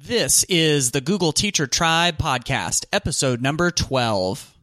This 0.00 0.44
is 0.44 0.92
the 0.92 1.00
Google 1.00 1.32
Teacher 1.32 1.66
Tribe 1.66 2.18
podcast, 2.18 2.86
episode 2.92 3.42
number 3.42 3.72
12. 3.72 4.54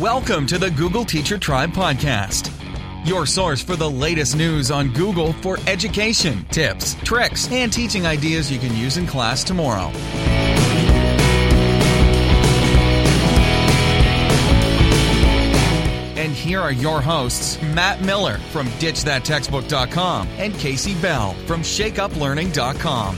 Welcome 0.00 0.48
to 0.48 0.58
the 0.58 0.72
Google 0.76 1.04
Teacher 1.04 1.38
Tribe 1.38 1.70
podcast, 1.70 2.50
your 3.06 3.24
source 3.24 3.62
for 3.62 3.76
the 3.76 3.88
latest 3.88 4.34
news 4.34 4.72
on 4.72 4.92
Google 4.92 5.32
for 5.34 5.56
education, 5.68 6.44
tips, 6.46 6.96
tricks, 7.04 7.48
and 7.52 7.72
teaching 7.72 8.04
ideas 8.04 8.50
you 8.50 8.58
can 8.58 8.76
use 8.76 8.96
in 8.96 9.06
class 9.06 9.44
tomorrow. 9.44 9.92
Here 16.50 16.58
are 16.58 16.72
your 16.72 17.00
hosts, 17.00 17.62
Matt 17.62 18.02
Miller 18.02 18.36
from 18.50 18.66
DitchThatTextbook.com 18.80 20.26
and 20.36 20.52
Kasey 20.54 21.00
Bell 21.00 21.32
from 21.46 21.62
ShakeUpLearning.com. 21.62 23.16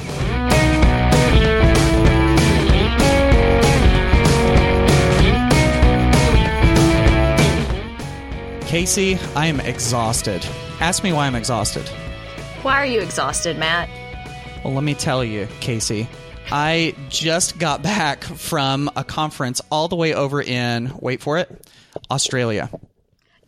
Kasey, 8.69 9.35
I 9.35 9.47
am 9.47 9.61
exhausted. 9.61 10.45
Ask 10.81 11.03
me 11.03 11.15
why 11.15 11.27
I'm 11.27 11.35
exhausted. 11.35 11.89
Why 12.61 12.75
are 12.75 12.85
you 12.85 13.01
exhausted, 13.01 13.57
Matt? 13.57 13.89
Well, 14.63 14.75
let 14.75 14.85
me 14.85 14.93
tell 14.93 15.25
you, 15.25 15.47
Kasey. 15.61 16.07
I 16.51 16.95
just 17.09 17.59
got 17.59 17.83
back 17.83 18.25
from 18.25 18.91
a 18.95 19.05
conference 19.05 19.63
all 19.71 19.89
the 19.89 19.97
way 19.97 20.13
over 20.13 20.43
in, 20.43 20.93
wait 21.01 21.23
for 21.23 21.39
it, 21.39 21.67
Australia. 22.11 22.69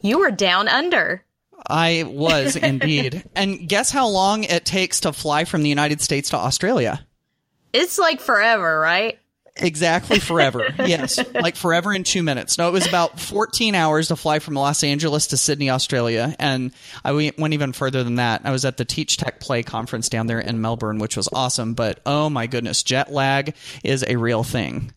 You 0.04 0.18
were 0.18 0.30
down 0.30 0.68
under. 0.68 1.24
I 1.66 2.04
was 2.06 2.56
indeed. 2.72 3.24
and 3.34 3.66
guess 3.66 3.90
how 3.90 4.06
long 4.08 4.44
it 4.44 4.66
takes 4.66 5.00
to 5.00 5.14
fly 5.14 5.46
from 5.46 5.62
the 5.62 5.70
United 5.70 6.02
States 6.02 6.28
to 6.30 6.36
Australia? 6.36 7.04
It's 7.72 7.98
like 7.98 8.20
forever, 8.20 8.78
right? 8.78 9.18
Exactly 9.56 10.18
forever. 10.18 10.66
yes. 10.78 11.18
Like 11.32 11.56
forever 11.56 11.94
in 11.94 12.04
two 12.04 12.22
minutes. 12.22 12.58
No, 12.58 12.68
it 12.68 12.72
was 12.72 12.86
about 12.86 13.18
14 13.18 13.74
hours 13.74 14.08
to 14.08 14.16
fly 14.16 14.40
from 14.40 14.54
Los 14.54 14.84
Angeles 14.84 15.28
to 15.28 15.36
Sydney, 15.38 15.70
Australia. 15.70 16.36
And 16.38 16.72
I 17.02 17.12
went 17.12 17.38
went 17.38 17.54
even 17.54 17.72
further 17.72 18.04
than 18.04 18.16
that. 18.16 18.42
I 18.44 18.50
was 18.50 18.64
at 18.64 18.76
the 18.76 18.84
Teach 18.84 19.16
Tech 19.16 19.40
Play 19.40 19.62
conference 19.62 20.08
down 20.10 20.26
there 20.26 20.40
in 20.40 20.60
Melbourne, 20.60 20.98
which 20.98 21.16
was 21.16 21.28
awesome. 21.32 21.72
But 21.74 22.00
oh 22.04 22.28
my 22.28 22.46
goodness, 22.46 22.82
jet 22.82 23.10
lag 23.10 23.54
is 23.82 24.04
a 24.06 24.16
real 24.16 24.42
thing. 24.42 24.92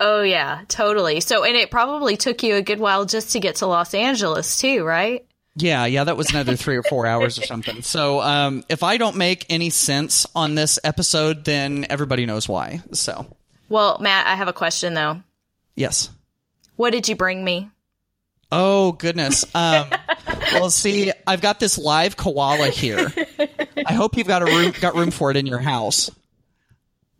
Oh, 0.00 0.22
yeah, 0.22 0.62
totally. 0.68 1.20
So, 1.20 1.44
and 1.44 1.56
it 1.56 1.70
probably 1.70 2.16
took 2.16 2.42
you 2.42 2.54
a 2.56 2.62
good 2.62 2.78
while 2.80 3.04
just 3.04 3.32
to 3.32 3.40
get 3.40 3.56
to 3.56 3.66
Los 3.66 3.94
Angeles, 3.94 4.58
too, 4.60 4.84
right? 4.84 5.24
Yeah, 5.56 5.86
yeah, 5.86 6.04
that 6.04 6.16
was 6.16 6.30
another 6.30 6.54
three 6.54 6.76
or 6.76 6.84
four 6.84 7.06
hours 7.08 7.38
or 7.38 7.42
something. 7.42 7.82
So, 7.82 8.20
um, 8.20 8.62
if 8.68 8.82
I 8.84 8.96
don't 8.96 9.16
make 9.16 9.44
any 9.50 9.70
sense 9.70 10.24
on 10.36 10.54
this 10.54 10.78
episode, 10.84 11.44
then 11.44 11.86
everybody 11.90 12.26
knows 12.26 12.48
why. 12.48 12.80
So, 12.92 13.26
Well, 13.68 13.98
Matt, 14.00 14.26
I 14.28 14.36
have 14.36 14.46
a 14.48 14.52
question, 14.52 14.94
though. 14.94 15.22
yes. 15.74 16.10
What 16.76 16.90
did 16.90 17.08
you 17.08 17.16
bring 17.16 17.42
me? 17.42 17.70
Oh 18.52 18.92
goodness. 18.92 19.44
Um, 19.52 19.88
well, 20.52 20.70
see, 20.70 21.10
I've 21.26 21.40
got 21.40 21.58
this 21.58 21.76
live 21.76 22.16
koala 22.16 22.68
here. 22.68 23.12
I 23.84 23.92
hope 23.94 24.16
you've 24.16 24.28
got 24.28 24.42
a 24.42 24.44
room 24.44 24.72
got 24.80 24.94
room 24.94 25.10
for 25.10 25.30
it 25.32 25.36
in 25.36 25.44
your 25.46 25.58
house. 25.58 26.08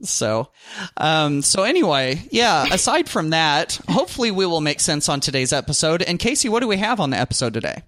So, 0.03 0.51
um, 0.97 1.43
so 1.43 1.63
anyway, 1.65 2.23
yeah. 2.31 2.67
Aside 2.73 3.09
from 3.09 3.31
that, 3.31 3.81
hopefully 3.89 4.31
we 4.31 4.47
will 4.47 4.61
make 4.61 4.81
sense 4.81 5.09
on 5.09 5.21
today's 5.21 5.53
episode. 5.53 6.03
And 6.03 6.19
Kasey, 6.19 6.49
what 6.49 6.61
do 6.61 6.69
we 6.69 6.77
have 6.77 7.01
on 7.01 7.11
the 7.11 7.17
episode 7.17 7.55
today? 7.55 7.83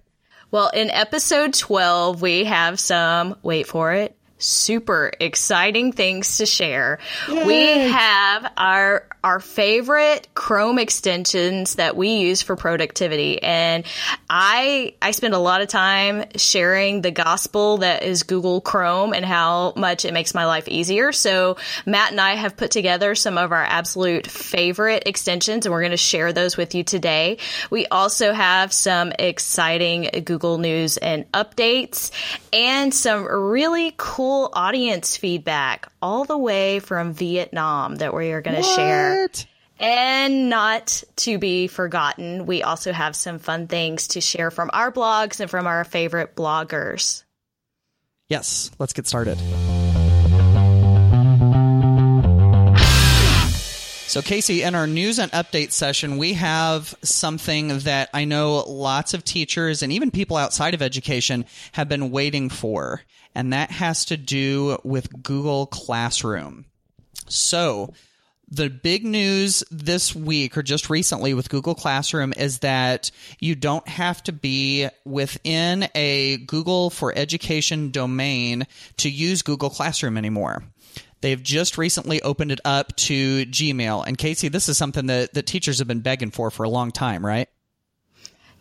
Well, 0.51 0.69
in 0.73 0.89
episode 0.89 1.53
12, 1.53 2.21
we 2.21 2.43
have 2.43 2.79
some, 2.79 3.37
wait 3.41 3.67
for 3.67 3.93
it, 3.93 4.17
super 4.41 5.11
exciting 5.19 5.91
things 5.91 6.37
to 6.37 6.45
share. 6.45 6.99
We 7.29 7.67
have 7.67 8.51
our 8.57 9.07
our 9.23 9.39
favorite 9.39 10.27
Chrome 10.33 10.79
extensions 10.79 11.75
that 11.75 11.95
we 11.95 12.17
use 12.17 12.41
for 12.41 12.55
productivity. 12.55 13.41
And 13.41 13.85
I 14.29 14.95
I 15.01 15.11
spend 15.11 15.35
a 15.35 15.39
lot 15.39 15.61
of 15.61 15.67
time 15.67 16.25
sharing 16.37 17.01
the 17.01 17.11
gospel 17.11 17.77
that 17.77 18.03
is 18.03 18.23
Google 18.23 18.61
Chrome 18.61 19.13
and 19.13 19.23
how 19.23 19.73
much 19.75 20.05
it 20.05 20.13
makes 20.13 20.33
my 20.33 20.45
life 20.45 20.67
easier. 20.67 21.11
So 21.11 21.57
Matt 21.85 22.11
and 22.11 22.19
I 22.19 22.33
have 22.35 22.57
put 22.57 22.71
together 22.71 23.13
some 23.13 23.37
of 23.37 23.51
our 23.51 23.63
absolute 23.63 24.25
favorite 24.25 25.03
extensions 25.05 25.65
and 25.65 25.73
we're 25.73 25.81
going 25.81 25.91
to 25.91 25.97
share 25.97 26.33
those 26.33 26.57
with 26.57 26.73
you 26.73 26.83
today. 26.83 27.37
We 27.69 27.85
also 27.85 28.33
have 28.33 28.73
some 28.73 29.11
exciting 29.19 30.23
Google 30.25 30.57
News 30.57 30.97
and 30.97 31.31
updates 31.31 32.11
and 32.51 32.93
some 32.93 33.25
really 33.25 33.93
cool 33.97 34.30
audience 34.53 35.17
feedback 35.17 35.91
all 36.01 36.25
the 36.25 36.37
way 36.37 36.79
from 36.79 37.13
Vietnam 37.13 37.95
that 37.95 38.13
we 38.13 38.31
are 38.31 38.41
going 38.41 38.57
to 38.57 38.63
share. 38.63 39.27
And 39.79 40.49
not 40.49 41.03
to 41.17 41.39
be 41.39 41.67
forgotten, 41.67 42.45
we 42.45 42.61
also 42.61 42.91
have 42.91 43.15
some 43.15 43.39
fun 43.39 43.67
things 43.67 44.09
to 44.09 44.21
share 44.21 44.51
from 44.51 44.69
our 44.73 44.91
blogs 44.91 45.39
and 45.39 45.49
from 45.49 45.65
our 45.65 45.83
favorite 45.83 46.35
bloggers. 46.35 47.23
Yes, 48.29 48.69
let's 48.79 48.93
get 48.93 49.07
started. 49.07 49.37
So, 54.11 54.21
Kasey, 54.21 54.67
in 54.67 54.75
our 54.75 54.87
news 54.87 55.19
and 55.19 55.31
update 55.31 55.71
session, 55.71 56.17
we 56.17 56.33
have 56.33 56.93
something 57.01 57.79
that 57.79 58.09
I 58.13 58.25
know 58.25 58.65
lots 58.67 59.13
of 59.13 59.23
teachers 59.23 59.81
and 59.81 59.93
even 59.93 60.11
people 60.11 60.35
outside 60.35 60.73
of 60.73 60.81
education 60.81 61.45
have 61.71 61.87
been 61.87 62.11
waiting 62.11 62.49
for, 62.49 63.03
and 63.35 63.53
that 63.53 63.71
has 63.71 64.05
to 64.05 64.17
do 64.17 64.77
with 64.83 65.23
Google 65.23 65.65
Classroom. 65.65 66.65
So, 67.27 67.93
the 68.51 68.69
big 68.69 69.05
news 69.05 69.63
this 69.71 70.13
week 70.13 70.57
or 70.57 70.61
just 70.61 70.89
recently 70.89 71.33
with 71.33 71.49
Google 71.49 71.73
Classroom 71.73 72.33
is 72.35 72.59
that 72.59 73.09
you 73.39 73.55
don't 73.55 73.87
have 73.87 74.21
to 74.23 74.33
be 74.33 74.89
within 75.05 75.87
a 75.95 76.37
Google 76.37 76.89
for 76.89 77.13
Education 77.15 77.91
domain 77.91 78.67
to 78.97 79.09
use 79.09 79.41
Google 79.41 79.69
Classroom 79.69 80.17
anymore. 80.17 80.65
They've 81.21 81.41
just 81.41 81.77
recently 81.77 82.21
opened 82.21 82.51
it 82.51 82.59
up 82.65 82.95
to 82.97 83.45
Gmail. 83.45 84.05
And 84.05 84.17
Kasey, 84.17 84.51
this 84.51 84.67
is 84.67 84.77
something 84.77 85.05
that, 85.05 85.33
that 85.33 85.45
teachers 85.45 85.79
have 85.79 85.87
been 85.87 86.01
begging 86.01 86.31
for 86.31 86.51
for 86.51 86.63
a 86.63 86.69
long 86.69 86.91
time, 86.91 87.25
right? 87.25 87.47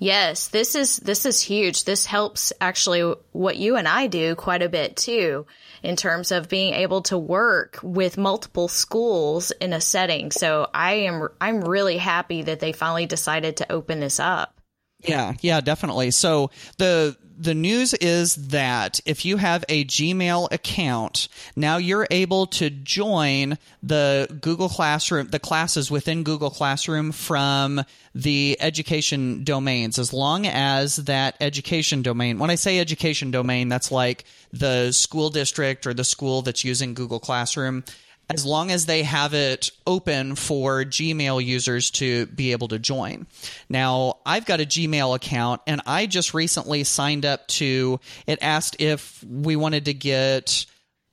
Yes, 0.02 0.48
this 0.48 0.74
is 0.74 0.96
this 0.96 1.26
is 1.26 1.42
huge. 1.42 1.84
This 1.84 2.06
helps 2.06 2.54
actually 2.58 3.02
what 3.32 3.58
you 3.58 3.76
and 3.76 3.86
I 3.86 4.06
do 4.06 4.34
quite 4.34 4.62
a 4.62 4.68
bit 4.70 4.96
too 4.96 5.44
in 5.82 5.94
terms 5.94 6.32
of 6.32 6.48
being 6.48 6.72
able 6.72 7.02
to 7.02 7.18
work 7.18 7.78
with 7.82 8.16
multiple 8.16 8.66
schools 8.66 9.50
in 9.50 9.74
a 9.74 9.80
setting. 9.80 10.30
So 10.30 10.68
I 10.72 10.92
am 10.94 11.28
I'm 11.38 11.60
really 11.60 11.98
happy 11.98 12.40
that 12.44 12.60
they 12.60 12.72
finally 12.72 13.04
decided 13.04 13.58
to 13.58 13.70
open 13.70 14.00
this 14.00 14.18
up. 14.18 14.58
Yeah, 15.02 15.34
yeah, 15.40 15.60
definitely. 15.60 16.10
So 16.10 16.50
the 16.78 17.16
the 17.40 17.54
news 17.54 17.94
is 17.94 18.34
that 18.48 19.00
if 19.06 19.24
you 19.24 19.38
have 19.38 19.64
a 19.70 19.86
Gmail 19.86 20.52
account, 20.52 21.28
now 21.56 21.78
you're 21.78 22.06
able 22.10 22.46
to 22.48 22.68
join 22.68 23.56
the 23.82 24.28
Google 24.42 24.68
Classroom, 24.68 25.28
the 25.28 25.38
classes 25.38 25.90
within 25.90 26.22
Google 26.22 26.50
Classroom 26.50 27.12
from 27.12 27.82
the 28.14 28.58
education 28.60 29.42
domains, 29.42 29.98
as 29.98 30.12
long 30.12 30.46
as 30.46 30.96
that 30.96 31.36
education 31.40 32.02
domain, 32.02 32.38
when 32.38 32.50
I 32.50 32.56
say 32.56 32.78
education 32.78 33.30
domain, 33.30 33.70
that's 33.70 33.90
like 33.90 34.24
the 34.52 34.92
school 34.92 35.30
district 35.30 35.86
or 35.86 35.94
the 35.94 36.04
school 36.04 36.42
that's 36.42 36.62
using 36.62 36.92
Google 36.92 37.20
Classroom 37.20 37.84
as 38.30 38.46
long 38.46 38.70
as 38.70 38.86
they 38.86 39.02
have 39.02 39.34
it 39.34 39.70
open 39.86 40.34
for 40.36 40.84
Gmail 40.84 41.44
users 41.44 41.90
to 41.92 42.26
be 42.26 42.52
able 42.52 42.68
to 42.68 42.78
join. 42.78 43.26
Now, 43.68 44.18
I've 44.24 44.46
got 44.46 44.60
a 44.60 44.66
Gmail 44.66 45.14
account 45.16 45.62
and 45.66 45.82
I 45.86 46.06
just 46.06 46.32
recently 46.34 46.84
signed 46.84 47.26
up 47.26 47.46
to 47.48 48.00
it 48.26 48.38
asked 48.42 48.76
if 48.78 49.22
we 49.24 49.56
wanted 49.56 49.86
to 49.86 49.94
get 49.94 50.66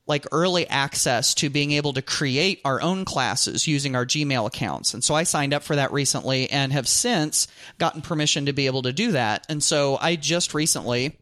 like 0.06 0.26
early 0.32 0.68
access 0.68 1.34
to 1.34 1.50
being 1.50 1.72
able 1.74 1.94
to 1.94 2.02
create 2.02 2.62
our 2.64 2.82
own 2.82 3.04
classes 3.04 3.68
using 3.68 3.96
our 3.96 4.06
Gmail 4.06 4.48
accounts. 4.48 4.94
And 4.94 5.04
so 5.04 5.14
I 5.14 5.24
signed 5.24 5.54
up 5.54 5.64
for 5.64 5.76
that 5.76 5.92
recently 5.92 6.50
and 6.50 6.72
have 6.72 6.88
since 6.88 7.48
gotten 7.78 8.02
permission 8.02 8.46
to 8.46 8.54
be 8.54 8.68
able 8.68 8.84
to 8.84 8.94
do 8.94 9.12
that. 9.12 9.46
And 9.50 9.62
so 9.62 9.98
I 10.00 10.16
just 10.16 10.54
recently 10.54 11.18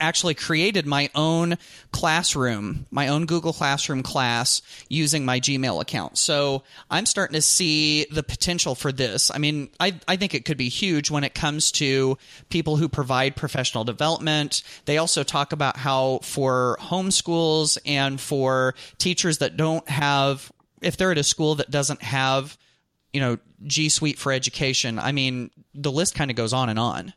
actually 0.00 0.34
created 0.34 0.86
my 0.86 1.10
own 1.14 1.56
classroom, 1.92 2.86
my 2.90 3.08
own 3.08 3.26
Google 3.26 3.52
Classroom 3.52 4.02
class 4.02 4.62
using 4.88 5.24
my 5.24 5.40
Gmail 5.40 5.80
account. 5.80 6.18
So 6.18 6.62
I'm 6.90 7.06
starting 7.06 7.34
to 7.34 7.42
see 7.42 8.06
the 8.10 8.22
potential 8.22 8.74
for 8.74 8.92
this. 8.92 9.30
I 9.34 9.38
mean, 9.38 9.70
I, 9.80 9.98
I 10.08 10.16
think 10.16 10.34
it 10.34 10.44
could 10.44 10.56
be 10.56 10.68
huge 10.68 11.10
when 11.10 11.24
it 11.24 11.34
comes 11.34 11.70
to 11.72 12.18
people 12.48 12.76
who 12.76 12.88
provide 12.88 13.36
professional 13.36 13.84
development. 13.84 14.62
They 14.84 14.98
also 14.98 15.22
talk 15.22 15.52
about 15.52 15.76
how 15.76 16.20
for 16.22 16.78
homeschools 16.80 17.78
and 17.86 18.20
for 18.20 18.74
teachers 18.98 19.38
that 19.38 19.56
don't 19.56 19.88
have, 19.88 20.50
if 20.82 20.96
they're 20.96 21.12
at 21.12 21.18
a 21.18 21.24
school 21.24 21.56
that 21.56 21.70
doesn't 21.70 22.02
have, 22.02 22.56
you 23.12 23.20
know, 23.20 23.38
G 23.64 23.88
Suite 23.88 24.18
for 24.18 24.32
education, 24.32 24.98
I 24.98 25.12
mean, 25.12 25.50
the 25.74 25.92
list 25.92 26.14
kind 26.14 26.30
of 26.30 26.36
goes 26.36 26.52
on 26.52 26.68
and 26.68 26.78
on. 26.78 27.14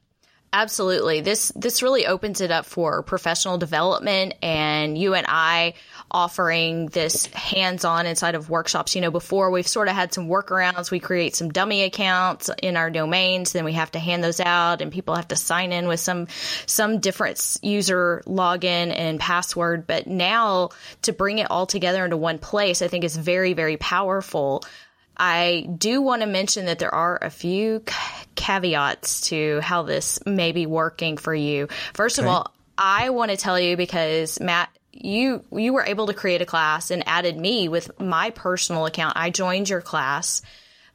Absolutely. 0.52 1.22
This 1.22 1.52
this 1.56 1.84
really 1.84 2.08
opens 2.08 2.42
it 2.42 2.50
up 2.50 2.66
for 2.66 3.04
professional 3.04 3.60
development 3.60 4.34
and 4.42 4.98
you 4.98 5.14
and 5.14 5.28
I 5.30 5.76
offering 6.10 6.88
this 6.88 7.28
hands-on 7.28 8.08
inside 8.08 8.34
of 8.34 8.50
workshops. 8.50 8.96
You 8.96 9.02
know, 9.02 9.12
before 9.12 9.52
we've 9.52 9.68
sort 9.68 9.90
of 9.90 9.94
had 9.94 10.12
some 10.12 10.28
workarounds. 10.28 10.90
We 10.90 11.00
create 11.00 11.36
some 11.36 11.50
dummy 11.50 11.84
accounts 11.84 12.50
in 12.64 12.78
our 12.78 12.90
domains, 12.90 13.52
then 13.54 13.64
we 13.64 13.74
have 13.74 13.92
to 13.92 14.00
hand 14.00 14.24
those 14.24 14.40
out 14.40 14.82
and 14.82 14.92
people 14.92 15.16
have 15.16 15.28
to 15.28 15.36
sign 15.36 15.72
in 15.72 15.88
with 15.88 16.00
some 16.00 16.28
some 16.66 17.00
different 17.00 17.58
user 17.62 18.24
login 18.26 18.92
and 18.92 19.20
password, 19.20 19.86
but 19.86 20.08
now 20.08 20.70
to 21.04 21.14
bring 21.14 21.38
it 21.38 21.52
all 21.52 21.68
together 21.68 22.04
into 22.04 22.18
one 22.18 22.40
place, 22.40 22.82
I 22.82 22.88
think 22.88 23.04
is 23.04 23.16
very 23.16 23.54
very 23.54 23.78
powerful. 23.78 24.64
I 25.20 25.68
do 25.78 26.02
want 26.02 26.22
to 26.22 26.28
mention 26.28 26.66
that 26.66 26.80
there 26.80 26.96
are 26.96 27.20
a 27.22 27.30
few 27.30 27.84
caveats 28.36 29.22
to 29.30 29.60
how 29.60 29.84
this 29.84 30.26
may 30.26 30.54
be 30.54 30.66
working 30.66 31.18
for 31.18 31.36
you. 31.36 31.68
First 31.94 32.18
okay. 32.18 32.28
of 32.28 32.34
all, 32.34 32.54
I 32.78 33.10
want 33.10 33.30
to 33.32 33.38
tell 33.38 33.60
you 33.60 33.76
because 33.76 34.40
Matt, 34.40 34.70
you 34.94 35.44
you 35.52 35.74
were 35.74 35.84
able 35.84 36.08
to 36.08 36.14
create 36.14 36.42
a 36.42 36.46
class 36.46 36.90
and 36.90 37.08
added 37.08 37.38
me 37.38 37.68
with 37.68 38.00
my 38.00 38.30
personal 38.30 38.86
account. 38.86 39.18
I 39.18 39.30
joined 39.30 39.70
your 39.70 39.82
class. 39.82 40.42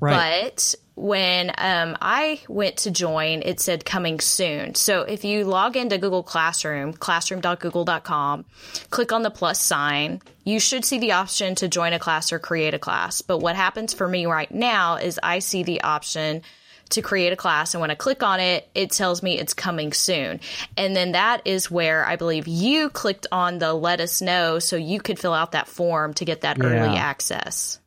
Right. 0.00 0.44
But 0.54 0.74
when 0.96 1.50
um, 1.58 1.96
I 2.00 2.40
went 2.48 2.78
to 2.78 2.90
join, 2.90 3.42
it 3.42 3.60
said 3.60 3.84
coming 3.84 4.20
soon. 4.20 4.74
So 4.74 5.02
if 5.02 5.24
you 5.24 5.44
log 5.44 5.76
into 5.76 5.98
Google 5.98 6.22
Classroom, 6.22 6.92
classroom.google.com, 6.92 8.44
click 8.90 9.12
on 9.12 9.22
the 9.22 9.30
plus 9.30 9.60
sign, 9.60 10.22
you 10.44 10.60
should 10.60 10.84
see 10.84 10.98
the 10.98 11.12
option 11.12 11.56
to 11.56 11.68
join 11.68 11.92
a 11.92 11.98
class 11.98 12.32
or 12.32 12.38
create 12.38 12.74
a 12.74 12.78
class. 12.78 13.22
But 13.22 13.38
what 13.38 13.56
happens 13.56 13.92
for 13.92 14.06
me 14.06 14.26
right 14.26 14.50
now 14.52 14.96
is 14.96 15.18
I 15.22 15.40
see 15.40 15.64
the 15.64 15.82
option 15.82 16.42
to 16.90 17.02
create 17.02 17.32
a 17.32 17.36
class. 17.36 17.74
And 17.74 17.80
when 17.80 17.90
I 17.90 17.94
click 17.94 18.22
on 18.22 18.40
it, 18.40 18.68
it 18.74 18.90
tells 18.90 19.22
me 19.22 19.38
it's 19.38 19.54
coming 19.54 19.92
soon. 19.92 20.40
And 20.76 20.94
then 20.94 21.12
that 21.12 21.42
is 21.46 21.70
where 21.70 22.04
I 22.04 22.16
believe 22.16 22.46
you 22.46 22.90
clicked 22.90 23.26
on 23.32 23.58
the 23.58 23.72
let 23.72 24.00
us 24.00 24.22
know 24.22 24.58
so 24.58 24.76
you 24.76 25.00
could 25.00 25.18
fill 25.18 25.32
out 25.32 25.52
that 25.52 25.66
form 25.66 26.14
to 26.14 26.24
get 26.24 26.42
that 26.42 26.58
yeah. 26.58 26.64
early 26.64 26.96
access. 26.96 27.80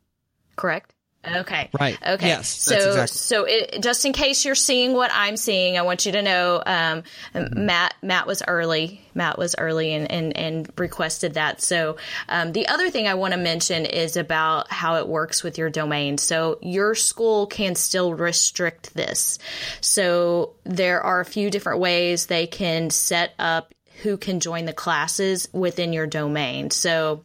Correct? 0.56 0.94
Okay. 1.28 1.70
Right. 1.80 1.98
Okay. 2.06 2.28
Yes. 2.28 2.50
So, 2.50 2.76
exactly. 2.76 3.08
so 3.08 3.44
it, 3.46 3.82
just 3.82 4.06
in 4.06 4.14
case 4.14 4.46
you're 4.46 4.56
seeing 4.56 4.94
what 4.94 5.12
I'm 5.14 5.38
seeing, 5.38 5.78
I 5.78 5.82
want 5.82 6.06
you 6.06 6.12
to 6.14 6.22
know, 6.22 6.62
um, 6.66 7.04
Matt, 7.34 7.96
Matt 8.02 8.28
was 8.28 8.42
early. 8.48 9.02
Matt 9.14 9.38
was 9.38 9.56
early 9.58 9.94
and, 9.94 10.12
and, 10.12 10.38
and 10.38 10.72
requested 10.78 11.34
that. 11.36 11.62
So, 11.62 11.98
um, 12.30 12.52
the 12.52 12.68
other 12.68 12.90
thing 12.90 13.08
I 13.08 13.16
want 13.16 13.34
to 13.34 13.40
mention 13.40 13.86
is 13.86 14.16
about 14.16 14.72
how 14.72 14.96
it 14.96 15.08
works 15.08 15.44
with 15.44 15.58
your 15.58 15.70
domain. 15.70 16.18
So 16.18 16.60
your 16.62 16.96
school 16.96 17.48
can 17.48 17.76
still 17.76 18.14
restrict 18.14 18.94
this. 18.94 19.40
So 19.82 20.54
there 20.64 21.02
are 21.02 21.20
a 21.20 21.26
few 21.26 21.50
different 21.50 21.80
ways 21.80 22.28
they 22.28 22.48
can 22.48 22.90
set 22.90 23.34
up 23.40 23.74
who 24.04 24.18
can 24.18 24.40
join 24.40 24.66
the 24.66 24.74
classes 24.74 25.48
within 25.52 25.94
your 25.94 26.08
domain. 26.08 26.70
So, 26.70 27.24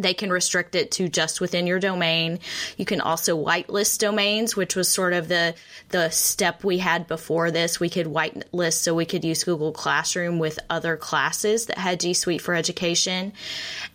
they 0.00 0.14
can 0.14 0.30
restrict 0.30 0.74
it 0.74 0.90
to 0.92 1.08
just 1.08 1.40
within 1.40 1.66
your 1.66 1.78
domain. 1.78 2.38
You 2.76 2.84
can 2.84 3.00
also 3.00 3.42
whitelist 3.42 3.98
domains, 3.98 4.56
which 4.56 4.74
was 4.74 4.88
sort 4.88 5.12
of 5.12 5.28
the 5.28 5.54
the 5.90 6.10
step 6.10 6.64
we 6.64 6.78
had 6.78 7.06
before 7.06 7.50
this. 7.50 7.78
We 7.78 7.90
could 7.90 8.06
whitelist 8.06 8.78
so 8.80 8.94
we 8.94 9.06
could 9.06 9.24
use 9.24 9.44
Google 9.44 9.72
Classroom 9.72 10.38
with 10.38 10.58
other 10.68 10.96
classes 10.96 11.66
that 11.66 11.78
had 11.78 12.00
G 12.00 12.14
Suite 12.14 12.40
for 12.40 12.54
Education. 12.54 13.32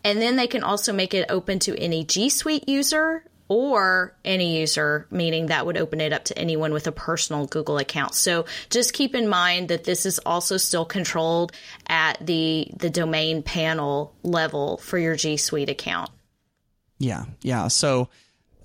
And 0.03 0.21
then 0.21 0.35
they 0.35 0.47
can 0.47 0.63
also 0.63 0.93
make 0.93 1.13
it 1.13 1.25
open 1.29 1.59
to 1.59 1.77
any 1.79 2.03
G 2.03 2.29
Suite 2.29 2.69
user 2.69 3.23
or 3.47 4.15
any 4.25 4.59
user, 4.59 5.07
meaning 5.11 5.47
that 5.47 5.65
would 5.65 5.77
open 5.77 6.01
it 6.01 6.13
up 6.13 6.23
to 6.25 6.37
anyone 6.37 6.73
with 6.73 6.87
a 6.87 6.91
personal 6.91 7.45
Google 7.45 7.77
account. 7.77 8.15
So 8.15 8.45
just 8.69 8.93
keep 8.93 9.13
in 9.13 9.27
mind 9.27 9.69
that 9.69 9.83
this 9.83 10.05
is 10.05 10.19
also 10.19 10.57
still 10.57 10.85
controlled 10.85 11.51
at 11.87 12.25
the 12.25 12.67
the 12.75 12.89
domain 12.89 13.43
panel 13.43 14.15
level 14.23 14.77
for 14.77 14.97
your 14.97 15.15
G 15.15 15.37
Suite 15.37 15.69
account. 15.69 16.09
Yeah, 16.97 17.25
yeah. 17.41 17.67
So 17.67 18.09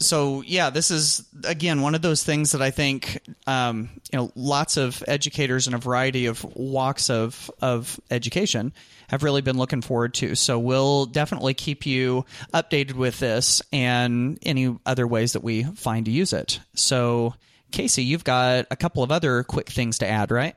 so 0.00 0.42
yeah, 0.46 0.70
this 0.70 0.90
is 0.90 1.26
again 1.44 1.82
one 1.82 1.94
of 1.94 2.02
those 2.02 2.24
things 2.24 2.52
that 2.52 2.62
I 2.62 2.70
think 2.70 3.20
um, 3.46 3.90
you 4.10 4.18
know 4.18 4.32
lots 4.34 4.76
of 4.76 5.04
educators 5.06 5.68
in 5.68 5.74
a 5.74 5.78
variety 5.78 6.26
of 6.26 6.42
walks 6.56 7.10
of 7.10 7.50
of 7.60 8.00
education 8.10 8.72
have 9.10 9.24
really 9.24 9.42
been 9.42 9.58
looking 9.58 9.82
forward 9.82 10.14
to. 10.14 10.36
So 10.36 10.58
we'll 10.58 11.06
definitely 11.06 11.54
keep 11.54 11.84
you 11.84 12.24
updated 12.54 12.94
with 12.94 13.18
this 13.18 13.60
and 13.72 14.38
any 14.42 14.78
other 14.86 15.06
ways 15.06 15.32
that 15.32 15.42
we 15.42 15.64
find 15.64 16.06
to 16.06 16.12
use 16.12 16.32
it. 16.32 16.60
So 16.74 17.34
Kasey, 17.72 18.04
you've 18.04 18.24
got 18.24 18.66
a 18.70 18.76
couple 18.76 19.02
of 19.02 19.10
other 19.10 19.42
quick 19.42 19.68
things 19.68 19.98
to 19.98 20.08
add, 20.08 20.30
right? 20.30 20.54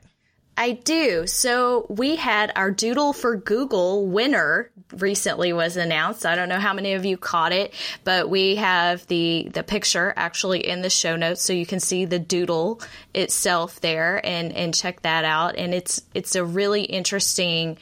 I 0.56 0.72
do. 0.72 1.26
So 1.26 1.86
we 1.90 2.14
had 2.14 2.52
our 2.54 2.70
Doodle 2.70 3.12
for 3.12 3.36
Google 3.36 4.06
winner 4.06 4.70
recently 4.92 5.52
was 5.52 5.76
announced. 5.76 6.24
I 6.24 6.36
don't 6.36 6.48
know 6.48 6.60
how 6.60 6.72
many 6.72 6.92
of 6.92 7.04
you 7.04 7.16
caught 7.16 7.50
it, 7.50 7.74
but 8.04 8.30
we 8.30 8.54
have 8.56 9.04
the 9.08 9.48
the 9.52 9.64
picture 9.64 10.12
actually 10.16 10.66
in 10.66 10.82
the 10.82 10.90
show 10.90 11.16
notes 11.16 11.42
so 11.42 11.52
you 11.52 11.66
can 11.66 11.80
see 11.80 12.04
the 12.04 12.20
doodle 12.20 12.80
itself 13.14 13.80
there 13.80 14.24
and 14.24 14.52
and 14.52 14.72
check 14.72 15.02
that 15.02 15.24
out 15.24 15.56
and 15.56 15.74
it's 15.74 16.02
it's 16.14 16.36
a 16.36 16.44
really 16.44 16.82
interesting 16.82 17.76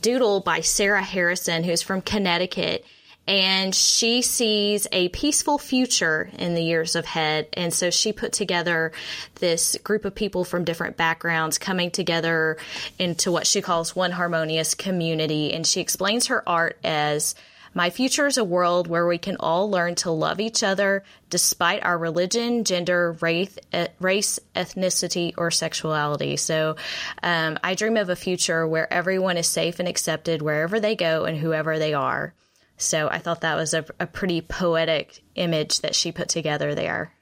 doodle 0.00 0.40
by 0.40 0.60
Sarah 0.60 1.02
Harrison 1.02 1.64
who's 1.64 1.82
from 1.82 2.00
Connecticut 2.00 2.84
and 3.26 3.74
she 3.74 4.20
sees 4.20 4.86
a 4.92 5.08
peaceful 5.08 5.56
future 5.58 6.28
in 6.38 6.54
the 6.54 6.62
years 6.62 6.94
ahead. 6.94 7.48
And 7.54 7.72
so 7.72 7.90
she 7.90 8.12
put 8.12 8.32
together 8.32 8.92
this 9.36 9.78
group 9.82 10.04
of 10.04 10.14
people 10.14 10.44
from 10.44 10.64
different 10.64 10.98
backgrounds 10.98 11.56
coming 11.56 11.90
together 11.90 12.58
into 12.98 13.32
what 13.32 13.46
she 13.46 13.62
calls 13.62 13.96
one 13.96 14.12
harmonious 14.12 14.74
community. 14.74 15.54
And 15.54 15.66
she 15.66 15.80
explains 15.80 16.26
her 16.26 16.46
art 16.46 16.78
as 16.84 17.34
my 17.74 17.90
future 17.90 18.26
is 18.26 18.38
a 18.38 18.44
world 18.44 18.86
where 18.86 19.06
we 19.06 19.18
can 19.18 19.36
all 19.40 19.68
learn 19.70 19.96
to 19.96 20.10
love 20.10 20.40
each 20.40 20.62
other 20.62 21.04
despite 21.28 21.82
our 21.84 21.98
religion, 21.98 22.64
gender, 22.64 23.16
race, 23.20 23.58
race 24.00 24.38
ethnicity, 24.54 25.34
or 25.36 25.50
sexuality. 25.50 26.36
So 26.36 26.76
um, 27.22 27.58
I 27.62 27.74
dream 27.74 27.96
of 27.96 28.08
a 28.08 28.16
future 28.16 28.66
where 28.66 28.90
everyone 28.92 29.36
is 29.36 29.48
safe 29.48 29.80
and 29.80 29.88
accepted 29.88 30.40
wherever 30.40 30.78
they 30.78 30.94
go 30.94 31.24
and 31.24 31.36
whoever 31.36 31.78
they 31.78 31.94
are. 31.94 32.32
So 32.76 33.08
I 33.08 33.18
thought 33.18 33.42
that 33.42 33.56
was 33.56 33.74
a, 33.74 33.84
a 34.00 34.06
pretty 34.06 34.40
poetic 34.40 35.22
image 35.34 35.80
that 35.80 35.94
she 35.94 36.12
put 36.12 36.28
together 36.28 36.74
there. 36.74 37.12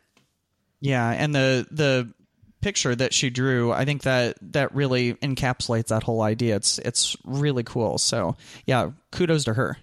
Yeah, 0.80 1.08
and 1.10 1.34
the 1.34 1.66
the 1.70 2.12
picture 2.60 2.94
that 2.94 3.12
she 3.12 3.28
drew, 3.28 3.72
I 3.72 3.84
think 3.84 4.02
that 4.02 4.38
that 4.52 4.74
really 4.74 5.14
encapsulates 5.14 5.88
that 5.88 6.02
whole 6.02 6.22
idea. 6.22 6.56
It's 6.56 6.78
it's 6.78 7.16
really 7.24 7.62
cool. 7.62 7.98
So 7.98 8.36
yeah, 8.66 8.90
kudos 9.10 9.44
to 9.44 9.54
her. 9.54 9.76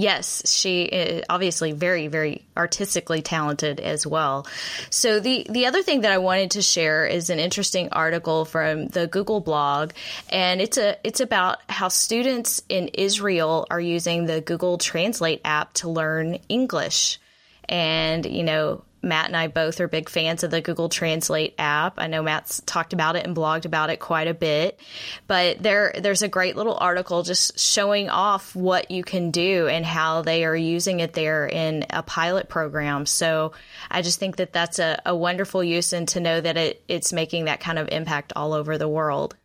Yes, 0.00 0.48
she 0.48 0.84
is 0.84 1.24
obviously 1.28 1.72
very, 1.72 2.06
very 2.06 2.44
artistically 2.56 3.20
talented 3.20 3.80
as 3.80 4.06
well. 4.06 4.46
So 4.90 5.18
the 5.18 5.44
the 5.50 5.66
other 5.66 5.82
thing 5.82 6.02
that 6.02 6.12
I 6.12 6.18
wanted 6.18 6.52
to 6.52 6.62
share 6.62 7.04
is 7.04 7.30
an 7.30 7.40
interesting 7.40 7.88
article 7.90 8.44
from 8.44 8.86
the 8.86 9.08
Google 9.08 9.40
blog, 9.40 9.90
and 10.30 10.60
it's 10.60 10.78
a 10.78 10.96
it's 11.02 11.18
about 11.18 11.58
how 11.68 11.88
students 11.88 12.62
in 12.68 12.90
Israel 12.94 13.66
are 13.70 13.80
using 13.80 14.26
the 14.26 14.40
Google 14.40 14.78
Translate 14.78 15.40
app 15.44 15.72
to 15.74 15.90
learn 15.90 16.38
English. 16.48 17.18
And 17.68 18.24
you 18.24 18.44
know, 18.44 18.84
Matt 19.02 19.26
and 19.26 19.36
I 19.36 19.46
both 19.46 19.80
are 19.80 19.88
big 19.88 20.08
fans 20.08 20.42
of 20.42 20.50
the 20.50 20.60
Google 20.60 20.88
Translate 20.88 21.54
app. 21.58 21.94
I 21.98 22.06
know 22.06 22.22
Matt's 22.22 22.60
talked 22.66 22.92
about 22.92 23.16
it 23.16 23.26
and 23.26 23.36
blogged 23.36 23.64
about 23.64 23.90
it 23.90 24.00
quite 24.00 24.28
a 24.28 24.34
bit, 24.34 24.80
but 25.26 25.62
there 25.62 25.92
there's 25.98 26.22
a 26.22 26.28
great 26.28 26.56
little 26.56 26.76
article 26.76 27.22
just 27.22 27.58
showing 27.58 28.10
off 28.10 28.54
what 28.56 28.90
you 28.90 29.04
can 29.04 29.30
do 29.30 29.68
and 29.68 29.84
how 29.84 30.22
they 30.22 30.44
are 30.44 30.56
using 30.56 31.00
it 31.00 31.12
there 31.12 31.46
in 31.46 31.86
a 31.90 32.02
pilot 32.02 32.48
program. 32.48 33.06
So 33.06 33.52
I 33.90 34.02
just 34.02 34.18
think 34.18 34.36
that 34.36 34.52
that's 34.52 34.78
a, 34.78 35.00
a 35.06 35.14
wonderful 35.14 35.62
use 35.62 35.92
and 35.92 36.08
to 36.08 36.20
know 36.20 36.40
that 36.40 36.56
it, 36.56 36.82
it's 36.88 37.12
making 37.12 37.46
that 37.46 37.60
kind 37.60 37.78
of 37.78 37.88
impact 37.90 38.32
all 38.34 38.52
over 38.52 38.78
the 38.78 38.88
world. 38.88 39.36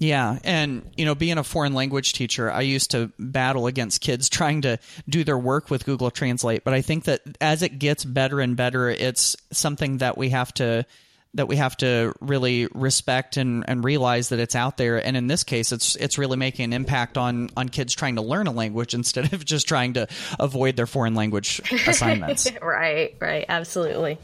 Yeah, 0.00 0.38
and 0.44 0.90
you 0.96 1.04
know, 1.04 1.14
being 1.14 1.36
a 1.36 1.44
foreign 1.44 1.74
language 1.74 2.14
teacher, 2.14 2.50
I 2.50 2.62
used 2.62 2.92
to 2.92 3.12
battle 3.18 3.66
against 3.66 4.00
kids 4.00 4.28
trying 4.30 4.62
to 4.62 4.78
do 5.08 5.22
their 5.24 5.38
work 5.38 5.70
with 5.70 5.84
Google 5.84 6.10
Translate, 6.10 6.64
but 6.64 6.72
I 6.72 6.80
think 6.80 7.04
that 7.04 7.20
as 7.40 7.62
it 7.62 7.78
gets 7.78 8.04
better 8.04 8.40
and 8.40 8.56
better, 8.56 8.88
it's 8.88 9.36
something 9.52 9.98
that 9.98 10.16
we 10.16 10.30
have 10.30 10.52
to 10.54 10.86
that 11.34 11.46
we 11.46 11.56
have 11.56 11.76
to 11.76 12.12
really 12.20 12.66
respect 12.74 13.36
and, 13.36 13.64
and 13.68 13.84
realize 13.84 14.30
that 14.30 14.40
it's 14.40 14.56
out 14.56 14.76
there. 14.76 15.04
And 15.04 15.16
in 15.16 15.26
this 15.28 15.44
case, 15.44 15.70
it's 15.70 15.94
it's 15.96 16.16
really 16.16 16.38
making 16.38 16.64
an 16.64 16.72
impact 16.72 17.18
on 17.18 17.50
on 17.54 17.68
kids 17.68 17.94
trying 17.94 18.16
to 18.16 18.22
learn 18.22 18.46
a 18.46 18.52
language 18.52 18.94
instead 19.00 19.34
of 19.34 19.44
just 19.44 19.68
trying 19.68 19.92
to 19.94 20.08
avoid 20.38 20.76
their 20.76 20.86
foreign 20.86 21.14
language 21.14 21.60
assignments. 21.86 22.50
right, 22.62 23.16
right, 23.20 23.44
absolutely. 23.50 24.18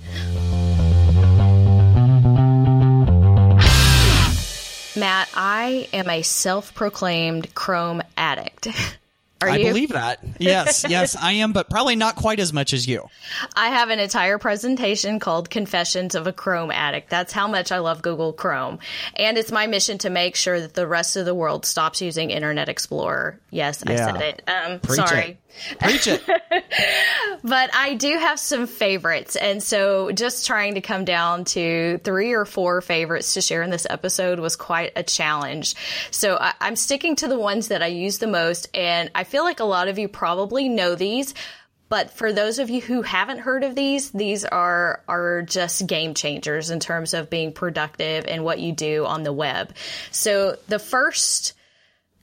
Matt, 4.97 5.29
I 5.35 5.89
am 5.93 6.09
a 6.09 6.23
self 6.23 6.75
proclaimed 6.75 7.55
Chrome 7.55 8.03
addict. 8.17 8.69
Are 9.47 9.51
I 9.53 9.57
you? 9.57 9.67
believe 9.69 9.91
that. 9.91 10.21
Yes, 10.39 10.85
yes, 10.89 11.17
I 11.17 11.33
am, 11.33 11.53
but 11.53 11.71
probably 11.71 11.97
not 11.97 12.17
quite 12.17 12.41
as 12.41 12.53
much 12.53 12.73
as 12.73 12.87
you. 12.87 13.09
I 13.55 13.69
have 13.69 13.91
an 13.91 13.99
entire 13.99 14.39
presentation 14.39 15.19
called 15.19 15.51
Confessions 15.51 16.15
of 16.15 16.27
a 16.27 16.33
Chrome 16.33 16.71
Addict. 16.71 17.11
That's 17.11 17.33
how 17.33 17.49
much 17.49 17.73
I 17.73 17.79
love 17.79 18.03
Google 18.03 18.33
Chrome. 18.33 18.79
And 19.15 19.39
it's 19.39 19.53
my 19.53 19.67
mission 19.67 19.99
to 19.99 20.11
make 20.11 20.37
sure 20.37 20.61
that 20.61 20.75
the 20.75 20.87
rest 20.87 21.17
of 21.17 21.25
the 21.25 21.35
world 21.35 21.65
stops 21.65 22.01
using 22.03 22.31
Internet 22.31 22.69
Explorer. 22.69 23.39
Yes, 23.51 23.83
I 23.87 23.97
said 23.97 24.17
it. 24.23 24.43
Um, 24.49 24.81
Preach 24.81 24.97
sorry. 24.97 25.39
it. 25.71 25.79
Preach 25.81 26.07
it. 26.07 26.23
But 27.43 27.71
I 27.75 27.95
do 27.95 28.19
have 28.19 28.41
some 28.41 28.67
favorites. 28.67 29.37
And 29.37 29.63
so 29.63 30.11
just 30.11 30.47
trying 30.47 30.75
to 30.75 30.81
come 30.81 31.05
down 31.05 31.45
to 31.47 31.99
three 32.03 32.33
or 32.33 32.45
four 32.45 32.81
favorites 32.81 33.35
to 33.35 33.41
share 33.41 33.63
in 33.63 33.71
this 33.71 33.87
episode 33.89 34.41
was 34.41 34.57
quite 34.57 34.93
a 34.97 35.03
challenge. 35.05 35.77
So 36.11 36.37
I, 36.41 36.55
I'm 36.61 36.75
sticking 36.75 37.15
to 37.17 37.29
the 37.29 37.39
ones 37.39 37.69
that 37.69 37.83
I 37.83 37.87
use 37.87 38.19
the 38.19 38.27
most. 38.27 38.69
And 38.75 39.11
I 39.15 39.23
feel 39.25 39.36
like 39.45 39.61
a 39.61 39.65
lot 39.65 39.89
of 39.89 39.99
you 39.99 40.09
probably 40.09 40.69
know 40.69 40.95
these. 40.95 41.35
But 41.89 42.11
for 42.11 42.33
those 42.33 42.59
of 42.59 42.69
you 42.69 42.81
who 42.81 43.03
haven't 43.03 43.39
heard 43.39 43.63
of 43.63 43.77
these, 43.77 44.11
these 44.11 44.45
are 44.45 45.03
are 45.07 45.43
just 45.43 45.87
game 45.87 46.15
changers 46.15 46.71
in 46.71 46.81
terms 46.81 47.15
of 47.15 47.31
being 47.31 47.53
productive 47.53 48.25
and 48.27 48.43
what 48.43 48.59
you 48.59 48.73
do 48.73 49.07
on 49.07 49.23
the 49.23 49.33
web. 49.33 49.73
So 50.11 50.57
the 50.67 50.81
first 50.81 51.55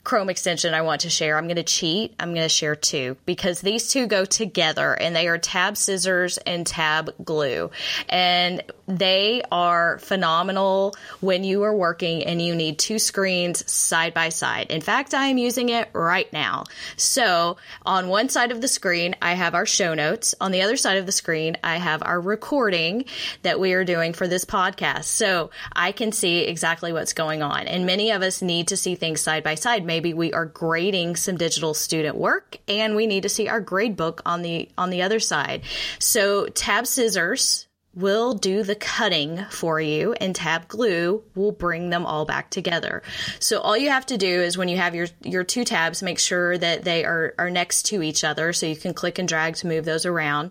Chrome 0.04 0.28
extension 0.28 0.74
I 0.74 0.82
want 0.82 1.00
to 1.02 1.10
share. 1.10 1.36
I'm 1.38 1.46
going 1.46 1.56
to 1.56 1.62
cheat. 1.62 2.14
I'm 2.20 2.34
going 2.34 2.44
to 2.44 2.48
share 2.48 2.76
two 2.76 3.16
because 3.24 3.62
these 3.62 3.88
two 3.88 4.06
go 4.06 4.26
together 4.26 4.92
and 4.92 5.16
they 5.16 5.28
are 5.28 5.38
tab 5.38 5.78
scissors 5.78 6.36
and 6.38 6.66
tab 6.66 7.14
glue. 7.24 7.70
And 8.08 8.62
they 8.86 9.42
are 9.50 9.98
phenomenal 10.00 10.94
when 11.20 11.42
you 11.42 11.62
are 11.62 11.74
working 11.74 12.22
and 12.24 12.40
you 12.40 12.54
need 12.54 12.78
two 12.78 12.98
screens 12.98 13.70
side 13.70 14.12
by 14.12 14.28
side. 14.28 14.70
In 14.70 14.82
fact, 14.82 15.14
I 15.14 15.28
am 15.28 15.38
using 15.38 15.70
it 15.70 15.88
right 15.94 16.30
now. 16.32 16.64
So 16.96 17.56
on 17.86 18.08
one 18.08 18.28
side 18.28 18.52
of 18.52 18.60
the 18.60 18.68
screen, 18.68 19.16
I 19.22 19.32
have 19.32 19.54
our 19.54 19.64
show 19.64 19.94
notes. 19.94 20.34
On 20.38 20.52
the 20.52 20.62
other 20.62 20.76
side 20.76 20.98
of 20.98 21.06
the 21.06 21.12
screen, 21.12 21.56
I 21.64 21.76
have 21.76 22.02
our 22.02 22.20
recording 22.20 23.06
that 23.42 23.58
we 23.58 23.72
are 23.72 23.84
doing 23.84 24.12
for 24.12 24.28
this 24.28 24.44
podcast. 24.44 25.04
So 25.04 25.50
I 25.72 25.92
can 25.92 26.12
see 26.12 26.40
exactly 26.40 26.92
what's 26.92 27.14
going 27.14 27.42
on. 27.42 27.66
And 27.66 27.86
many 27.86 28.10
of 28.10 28.20
us 28.20 28.42
need 28.42 28.68
to 28.68 28.76
see 28.76 28.96
things 28.96 29.22
side 29.22 29.42
by 29.42 29.54
side. 29.54 29.84
Maybe 29.94 30.12
we 30.12 30.32
are 30.32 30.46
grading 30.46 31.14
some 31.14 31.36
digital 31.36 31.72
student 31.72 32.16
work 32.16 32.56
and 32.66 32.96
we 32.96 33.06
need 33.06 33.22
to 33.22 33.28
see 33.28 33.46
our 33.46 33.60
grade 33.60 33.96
book 33.96 34.22
on 34.26 34.42
the 34.42 34.68
on 34.76 34.90
the 34.90 35.02
other 35.02 35.20
side. 35.20 35.62
So 36.00 36.46
tab 36.46 36.88
scissors 36.88 37.68
will 37.94 38.34
do 38.34 38.64
the 38.64 38.74
cutting 38.74 39.44
for 39.50 39.80
you 39.80 40.12
and 40.14 40.34
tab 40.34 40.66
glue 40.66 41.22
will 41.36 41.52
bring 41.52 41.90
them 41.90 42.06
all 42.06 42.24
back 42.24 42.50
together. 42.50 43.04
So 43.38 43.60
all 43.60 43.76
you 43.76 43.90
have 43.90 44.06
to 44.06 44.18
do 44.18 44.26
is 44.26 44.58
when 44.58 44.68
you 44.68 44.78
have 44.78 44.96
your 44.96 45.06
your 45.22 45.44
two 45.44 45.62
tabs 45.64 46.02
make 46.02 46.18
sure 46.18 46.58
that 46.58 46.82
they 46.82 47.04
are 47.04 47.32
are 47.38 47.50
next 47.50 47.84
to 47.84 48.02
each 48.02 48.24
other 48.24 48.52
so 48.52 48.66
you 48.66 48.74
can 48.74 48.94
click 48.94 49.20
and 49.20 49.28
drag 49.28 49.54
to 49.58 49.68
move 49.68 49.84
those 49.84 50.06
around. 50.06 50.50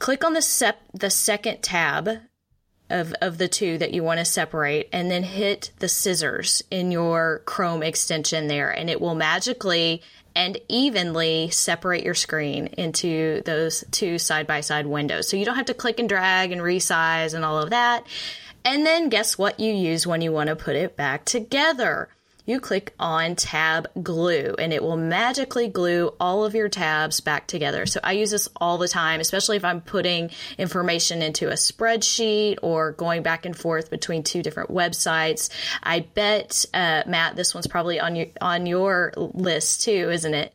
Click 0.00 0.24
on 0.24 0.32
the 0.32 0.42
sep- 0.42 0.90
the 0.92 1.10
second 1.10 1.62
tab 1.62 2.18
of, 2.90 3.14
of 3.20 3.38
the 3.38 3.48
two 3.48 3.78
that 3.78 3.92
you 3.92 4.02
want 4.02 4.18
to 4.18 4.24
separate 4.24 4.88
and 4.92 5.10
then 5.10 5.22
hit 5.22 5.70
the 5.78 5.88
scissors 5.88 6.62
in 6.70 6.90
your 6.90 7.42
Chrome 7.44 7.82
extension 7.82 8.48
there 8.48 8.70
and 8.70 8.90
it 8.90 9.00
will 9.00 9.14
magically 9.14 10.02
and 10.34 10.58
evenly 10.68 11.50
separate 11.50 12.04
your 12.04 12.14
screen 12.14 12.66
into 12.78 13.42
those 13.42 13.84
two 13.90 14.18
side 14.18 14.46
by 14.46 14.60
side 14.60 14.86
windows. 14.86 15.28
So 15.28 15.36
you 15.36 15.44
don't 15.44 15.56
have 15.56 15.66
to 15.66 15.74
click 15.74 15.98
and 15.98 16.08
drag 16.08 16.52
and 16.52 16.60
resize 16.60 17.34
and 17.34 17.44
all 17.44 17.58
of 17.58 17.70
that. 17.70 18.06
And 18.64 18.84
then 18.84 19.08
guess 19.08 19.38
what 19.38 19.58
you 19.58 19.72
use 19.72 20.06
when 20.06 20.20
you 20.20 20.32
want 20.32 20.48
to 20.48 20.56
put 20.56 20.76
it 20.76 20.96
back 20.96 21.24
together? 21.24 22.08
You 22.50 22.58
click 22.58 22.94
on 22.98 23.36
tab 23.36 23.86
glue 24.02 24.56
and 24.58 24.72
it 24.72 24.82
will 24.82 24.96
magically 24.96 25.68
glue 25.68 26.12
all 26.18 26.44
of 26.44 26.52
your 26.52 26.68
tabs 26.68 27.20
back 27.20 27.46
together. 27.46 27.86
So 27.86 28.00
I 28.02 28.10
use 28.10 28.32
this 28.32 28.48
all 28.56 28.76
the 28.76 28.88
time, 28.88 29.20
especially 29.20 29.56
if 29.56 29.64
I'm 29.64 29.80
putting 29.80 30.32
information 30.58 31.22
into 31.22 31.46
a 31.46 31.52
spreadsheet 31.52 32.58
or 32.60 32.90
going 32.90 33.22
back 33.22 33.46
and 33.46 33.56
forth 33.56 33.88
between 33.88 34.24
two 34.24 34.42
different 34.42 34.68
websites. 34.68 35.48
I 35.80 36.00
bet, 36.00 36.64
uh, 36.74 37.04
Matt, 37.06 37.36
this 37.36 37.54
one's 37.54 37.68
probably 37.68 38.00
on 38.00 38.16
your, 38.16 38.26
on 38.40 38.66
your 38.66 39.12
list 39.16 39.82
too, 39.82 40.10
isn't 40.10 40.34
it? 40.34 40.52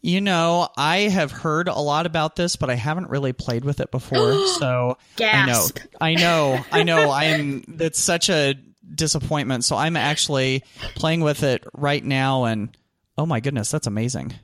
You 0.00 0.20
know, 0.20 0.68
I 0.76 1.02
have 1.02 1.30
heard 1.30 1.68
a 1.68 1.78
lot 1.78 2.06
about 2.06 2.34
this, 2.34 2.56
but 2.56 2.68
I 2.68 2.74
haven't 2.74 3.10
really 3.10 3.32
played 3.32 3.64
with 3.64 3.78
it 3.78 3.92
before. 3.92 4.44
so 4.58 4.98
Gasp. 5.14 5.78
I 6.00 6.14
know, 6.16 6.64
I 6.72 6.82
know, 6.82 6.98
I 6.98 7.02
know. 7.04 7.10
I'm. 7.12 7.64
that's 7.68 8.00
such 8.00 8.28
a 8.28 8.56
disappointment. 8.94 9.64
So 9.64 9.76
I'm 9.76 9.96
actually 9.96 10.64
playing 10.94 11.20
with 11.20 11.42
it 11.42 11.64
right 11.74 12.04
now, 12.04 12.44
and 12.44 12.76
oh 13.16 13.26
my 13.26 13.40
goodness, 13.40 13.70
that's 13.70 13.86
amazing. 13.86 14.34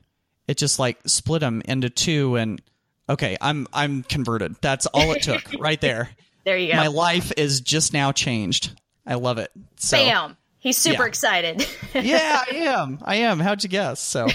It 0.47 0.57
just 0.57 0.79
like 0.79 0.97
split 1.07 1.41
them 1.41 1.61
into 1.65 1.89
two, 1.89 2.35
and 2.35 2.61
okay, 3.09 3.37
I'm 3.41 3.67
I'm 3.73 4.03
converted. 4.03 4.55
That's 4.61 4.85
all 4.87 5.11
it 5.13 5.23
took, 5.23 5.43
right 5.59 5.79
there. 5.81 6.09
There 6.43 6.57
you 6.57 6.71
go. 6.71 6.77
My 6.77 6.87
life 6.87 7.31
is 7.37 7.61
just 7.61 7.93
now 7.93 8.11
changed. 8.11 8.79
I 9.07 9.15
love 9.15 9.37
it. 9.39 9.51
So 9.77 9.97
Bam. 9.97 10.37
He's 10.59 10.77
super 10.77 11.03
Yeah. 11.03 11.07
excited. 11.07 11.67
yeah, 11.93 12.43
I 12.51 12.55
am. 12.55 12.99
I 13.03 13.15
am. 13.17 13.39
How'd 13.39 13.61
you 13.63 13.69
guess? 13.69 13.99
So, 13.99 14.27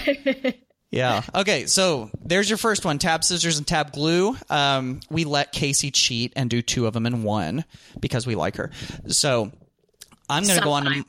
yeah. 0.89 1.23
Okay, 1.35 1.65
so 1.65 2.09
there's 2.23 2.49
your 2.49 2.57
first 2.57 2.85
one: 2.85 2.99
tab 2.99 3.23
scissors 3.25 3.57
and 3.57 3.67
tab 3.67 3.91
glue. 3.91 4.35
Um, 4.49 5.01
we 5.09 5.25
let 5.25 5.53
Kasey 5.53 5.91
cheat 5.93 6.31
and 6.37 6.49
do 6.49 6.61
two 6.61 6.87
of 6.87 6.93
them 6.93 7.05
in 7.05 7.23
one 7.23 7.65
because 7.99 8.25
we 8.25 8.35
like 8.35 8.55
her. 8.57 8.71
So, 9.07 9.51
I'm 10.31 10.43
going 10.43 10.57
to 10.57 10.63
go 10.63 10.71
on 10.71 10.85
to 10.85 11.05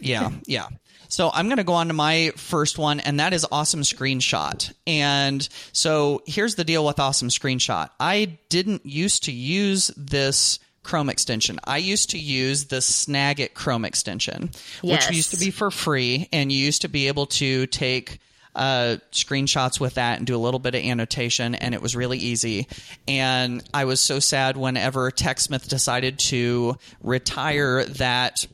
yeah, 0.00 0.30
yeah. 0.46 0.66
So 1.08 1.30
I'm 1.32 1.46
going 1.46 1.58
to 1.58 1.64
go 1.64 1.74
on 1.74 1.88
to 1.88 1.94
my 1.94 2.32
first 2.36 2.78
one, 2.78 3.00
and 3.00 3.20
that 3.20 3.32
is 3.32 3.46
Awesome 3.50 3.82
Screenshot. 3.82 4.72
And 4.86 5.48
so 5.72 6.22
here's 6.26 6.56
the 6.56 6.64
deal 6.64 6.84
with 6.84 6.98
Awesome 6.98 7.28
Screenshot. 7.28 7.90
I 8.00 8.38
didn't 8.48 8.84
used 8.84 9.24
to 9.24 9.32
use 9.32 9.88
this 9.96 10.58
Chrome 10.82 11.08
extension. 11.08 11.58
I 11.64 11.78
used 11.78 12.10
to 12.10 12.18
use 12.18 12.66
the 12.66 12.76
Snagit 12.76 13.54
Chrome 13.54 13.84
extension, 13.84 14.50
Yes. 14.82 15.08
which 15.08 15.16
used 15.16 15.30
to 15.32 15.36
be 15.38 15.50
for 15.50 15.70
free, 15.70 16.28
and 16.32 16.50
you 16.52 16.58
used 16.58 16.82
to 16.82 16.88
be 16.88 17.08
able 17.08 17.26
to 17.26 17.66
take 17.66 18.18
uh, 18.54 18.96
screenshots 19.12 19.78
with 19.80 19.94
that 19.94 20.18
and 20.18 20.26
do 20.26 20.34
a 20.34 20.38
little 20.38 20.60
bit 20.60 20.74
of 20.74 20.82
annotation, 20.82 21.54
and 21.54 21.74
it 21.74 21.82
was 21.82 21.94
really 21.94 22.18
easy. 22.18 22.66
And 23.06 23.62
I 23.74 23.84
was 23.84 24.00
so 24.00 24.18
sad 24.18 24.56
whenever 24.56 25.10
TechSmith 25.10 25.68
decided 25.68 26.18
to 26.20 26.76
retire 27.02 27.84
that 27.84 28.46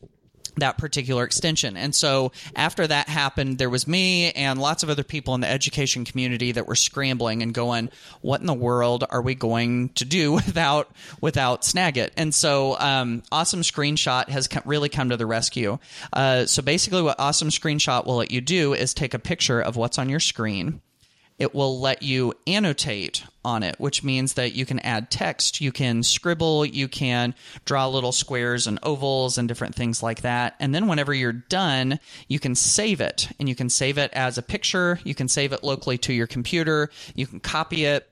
that 0.56 0.78
particular 0.78 1.24
extension. 1.24 1.76
And 1.76 1.94
so 1.94 2.32
after 2.54 2.86
that 2.86 3.08
happened, 3.08 3.58
there 3.58 3.70
was 3.70 3.86
me 3.86 4.32
and 4.32 4.60
lots 4.60 4.82
of 4.82 4.90
other 4.90 5.04
people 5.04 5.34
in 5.34 5.40
the 5.40 5.50
education 5.50 6.04
community 6.04 6.52
that 6.52 6.66
were 6.66 6.74
scrambling 6.74 7.42
and 7.42 7.54
going, 7.54 7.90
what 8.20 8.40
in 8.40 8.46
the 8.46 8.54
world 8.54 9.04
are 9.08 9.22
we 9.22 9.34
going 9.34 9.90
to 9.90 10.04
do 10.04 10.32
without, 10.32 10.90
without 11.20 11.62
Snagit? 11.62 12.10
And 12.16 12.34
so, 12.34 12.78
um, 12.78 13.22
Awesome 13.32 13.62
Screenshot 13.62 14.28
has 14.28 14.48
really 14.64 14.88
come 14.88 15.08
to 15.08 15.16
the 15.16 15.26
rescue. 15.26 15.78
Uh, 16.12 16.46
so 16.46 16.62
basically 16.62 17.02
what 17.02 17.18
Awesome 17.18 17.48
Screenshot 17.48 18.06
will 18.06 18.16
let 18.16 18.30
you 18.30 18.40
do 18.40 18.74
is 18.74 18.94
take 18.94 19.14
a 19.14 19.18
picture 19.18 19.60
of 19.60 19.76
what's 19.76 19.98
on 19.98 20.08
your 20.08 20.20
screen 20.20 20.80
it 21.38 21.54
will 21.54 21.80
let 21.80 22.02
you 22.02 22.34
annotate 22.46 23.24
on 23.44 23.62
it, 23.62 23.74
which 23.78 24.04
means 24.04 24.34
that 24.34 24.52
you 24.52 24.64
can 24.64 24.78
add 24.80 25.10
text, 25.10 25.60
you 25.60 25.72
can 25.72 26.02
scribble, 26.02 26.64
you 26.64 26.86
can 26.86 27.34
draw 27.64 27.88
little 27.88 28.12
squares 28.12 28.66
and 28.66 28.78
ovals 28.82 29.38
and 29.38 29.48
different 29.48 29.74
things 29.74 30.02
like 30.02 30.22
that. 30.22 30.54
And 30.60 30.74
then 30.74 30.86
whenever 30.86 31.12
you're 31.12 31.32
done, 31.32 31.98
you 32.28 32.38
can 32.38 32.54
save 32.54 33.00
it. 33.00 33.28
And 33.38 33.48
you 33.48 33.54
can 33.54 33.68
save 33.68 33.98
it 33.98 34.12
as 34.12 34.38
a 34.38 34.42
picture, 34.42 35.00
you 35.04 35.14
can 35.14 35.28
save 35.28 35.52
it 35.52 35.64
locally 35.64 35.98
to 35.98 36.12
your 36.12 36.26
computer, 36.26 36.90
you 37.14 37.26
can 37.26 37.40
copy 37.40 37.84
it. 37.84 38.08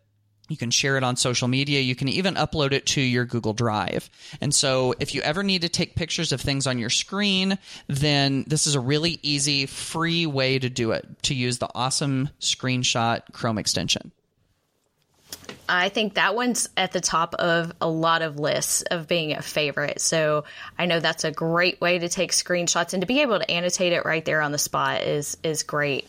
You 0.50 0.56
can 0.56 0.72
share 0.72 0.96
it 0.96 1.04
on 1.04 1.14
social 1.14 1.46
media. 1.46 1.80
You 1.80 1.94
can 1.94 2.08
even 2.08 2.34
upload 2.34 2.72
it 2.72 2.84
to 2.86 3.00
your 3.00 3.24
Google 3.24 3.52
Drive. 3.52 4.10
And 4.40 4.52
so, 4.52 4.94
if 4.98 5.14
you 5.14 5.22
ever 5.22 5.44
need 5.44 5.62
to 5.62 5.68
take 5.68 5.94
pictures 5.94 6.32
of 6.32 6.40
things 6.40 6.66
on 6.66 6.76
your 6.76 6.90
screen, 6.90 7.56
then 7.86 8.44
this 8.48 8.66
is 8.66 8.74
a 8.74 8.80
really 8.80 9.20
easy, 9.22 9.66
free 9.66 10.26
way 10.26 10.58
to 10.58 10.68
do 10.68 10.90
it 10.90 11.06
to 11.22 11.34
use 11.34 11.58
the 11.58 11.68
awesome 11.72 12.30
screenshot 12.40 13.22
Chrome 13.32 13.58
extension. 13.58 14.10
I 15.68 15.88
think 15.88 16.14
that 16.14 16.34
one's 16.34 16.68
at 16.76 16.90
the 16.90 17.00
top 17.00 17.34
of 17.36 17.72
a 17.80 17.88
lot 17.88 18.22
of 18.22 18.40
lists 18.40 18.82
of 18.82 19.06
being 19.06 19.32
a 19.32 19.42
favorite. 19.42 20.00
So 20.00 20.42
I 20.76 20.86
know 20.86 20.98
that's 20.98 21.22
a 21.22 21.30
great 21.30 21.80
way 21.80 22.00
to 22.00 22.08
take 22.08 22.32
screenshots 22.32 22.92
and 22.92 23.02
to 23.02 23.06
be 23.06 23.20
able 23.20 23.38
to 23.38 23.48
annotate 23.48 23.92
it 23.92 24.04
right 24.04 24.24
there 24.24 24.42
on 24.42 24.50
the 24.50 24.58
spot 24.58 25.02
is 25.02 25.36
is 25.44 25.62
great. 25.62 26.08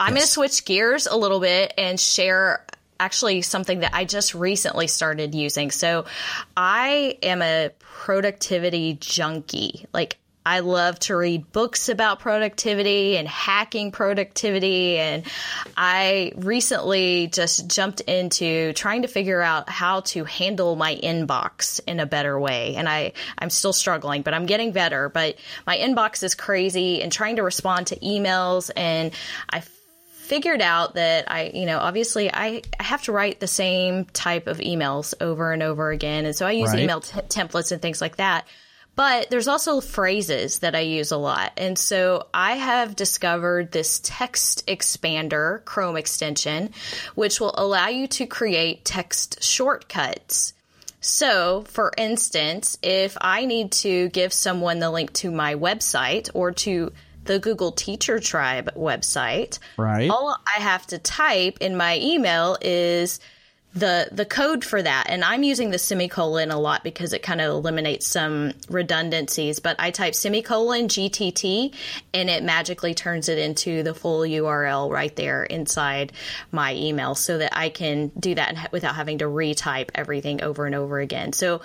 I'm 0.00 0.14
going 0.14 0.22
to 0.22 0.28
switch 0.28 0.64
gears 0.64 1.06
a 1.06 1.16
little 1.16 1.38
bit 1.38 1.74
and 1.78 1.98
share 1.98 2.64
actually 3.00 3.42
something 3.42 3.80
that 3.80 3.94
I 3.94 4.04
just 4.04 4.34
recently 4.34 4.86
started 4.86 5.34
using. 5.34 5.70
So 5.70 6.06
I 6.56 7.18
am 7.22 7.42
a 7.42 7.70
productivity 7.78 8.94
junkie. 9.00 9.86
Like 9.92 10.18
I 10.48 10.60
love 10.60 10.98
to 11.00 11.14
read 11.14 11.52
books 11.52 11.90
about 11.90 12.20
productivity 12.20 13.18
and 13.18 13.28
hacking 13.28 13.92
productivity. 13.92 14.96
And 14.96 15.24
I 15.76 16.32
recently 16.36 17.26
just 17.26 17.68
jumped 17.68 18.00
into 18.00 18.72
trying 18.72 19.02
to 19.02 19.08
figure 19.08 19.42
out 19.42 19.68
how 19.68 20.00
to 20.00 20.24
handle 20.24 20.74
my 20.74 20.96
inbox 20.96 21.80
in 21.86 22.00
a 22.00 22.06
better 22.06 22.40
way. 22.40 22.76
And 22.76 22.88
I, 22.88 23.12
I'm 23.38 23.50
still 23.50 23.74
struggling, 23.74 24.22
but 24.22 24.32
I'm 24.32 24.46
getting 24.46 24.72
better. 24.72 25.10
But 25.10 25.36
my 25.66 25.76
inbox 25.76 26.22
is 26.22 26.34
crazy 26.34 27.02
and 27.02 27.12
trying 27.12 27.36
to 27.36 27.42
respond 27.42 27.88
to 27.88 27.96
emails 27.96 28.70
and 28.74 29.12
I 29.50 29.62
figured 30.28 30.60
out 30.60 30.94
that 30.94 31.30
I, 31.30 31.50
you 31.54 31.64
know, 31.64 31.78
obviously 31.78 32.30
I, 32.32 32.62
I 32.78 32.82
have 32.82 33.02
to 33.04 33.12
write 33.12 33.40
the 33.40 33.46
same 33.46 34.04
type 34.04 34.46
of 34.46 34.58
emails 34.58 35.14
over 35.22 35.52
and 35.52 35.62
over 35.62 35.90
again. 35.90 36.26
And 36.26 36.36
so 36.36 36.46
I 36.46 36.52
use 36.52 36.70
Right. 36.70 36.80
email 36.80 37.00
t- 37.00 37.18
templates 37.22 37.72
and 37.72 37.80
things 37.80 38.02
like 38.02 38.16
that. 38.16 38.46
But 38.94 39.30
there's 39.30 39.48
also 39.48 39.80
phrases 39.80 40.58
that 40.58 40.74
I 40.74 40.80
use 40.80 41.12
a 41.12 41.16
lot. 41.16 41.52
And 41.56 41.78
so 41.78 42.26
I 42.34 42.54
have 42.54 42.94
discovered 42.96 43.72
this 43.72 44.00
text 44.04 44.66
expander 44.66 45.64
Chrome 45.64 45.96
extension, 45.96 46.74
which 47.14 47.40
will 47.40 47.54
allow 47.56 47.88
you 47.88 48.06
to 48.08 48.26
create 48.26 48.84
text 48.84 49.42
shortcuts. 49.42 50.52
So, 51.00 51.62
for 51.68 51.92
instance, 51.96 52.76
if 52.82 53.16
I 53.20 53.46
need 53.46 53.70
to 53.72 54.08
give 54.08 54.32
someone 54.32 54.80
the 54.80 54.90
link 54.90 55.12
to 55.14 55.30
my 55.30 55.54
website 55.54 56.28
or 56.34 56.50
to 56.52 56.92
the 57.28 57.38
Google 57.38 57.70
Teacher 57.70 58.18
Tribe 58.18 58.70
website, 58.74 59.58
Right. 59.76 60.10
all 60.10 60.36
I 60.56 60.60
have 60.60 60.84
to 60.88 60.98
type 60.98 61.58
in 61.60 61.76
my 61.76 61.98
email 62.00 62.56
is 62.60 63.20
the 63.74 64.08
the 64.10 64.24
code 64.24 64.64
for 64.64 64.80
that. 64.80 65.04
And 65.10 65.22
i'm 65.22 65.42
using 65.42 65.70
the 65.70 65.78
semicolon 65.78 66.50
a 66.50 66.58
lot 66.58 66.82
because 66.82 67.12
it 67.12 67.22
kind 67.22 67.42
of 67.42 67.50
eliminates 67.50 68.06
some 68.06 68.52
redundancies 68.70 69.60
but 69.60 69.76
i 69.78 69.90
type 69.90 70.14
semicolon 70.14 70.88
gtt 70.88 71.74
and 72.14 72.30
it 72.30 72.42
magically 72.42 72.94
turns 72.94 73.28
it 73.28 73.36
into 73.38 73.82
the 73.82 73.92
full 73.92 74.20
url 74.20 74.90
right 74.90 75.14
there 75.16 75.44
inside 75.44 76.12
my 76.50 76.74
email 76.74 77.14
so 77.14 77.36
that 77.36 77.54
i 77.56 77.68
can 77.68 78.10
do 78.18 78.34
that 78.34 78.72
without 78.72 78.94
having 78.94 79.18
to 79.18 79.26
retype 79.26 79.90
everything 79.94 80.42
over 80.42 80.64
and 80.64 80.74
over 80.74 80.98
again. 80.98 81.34
So 81.34 81.60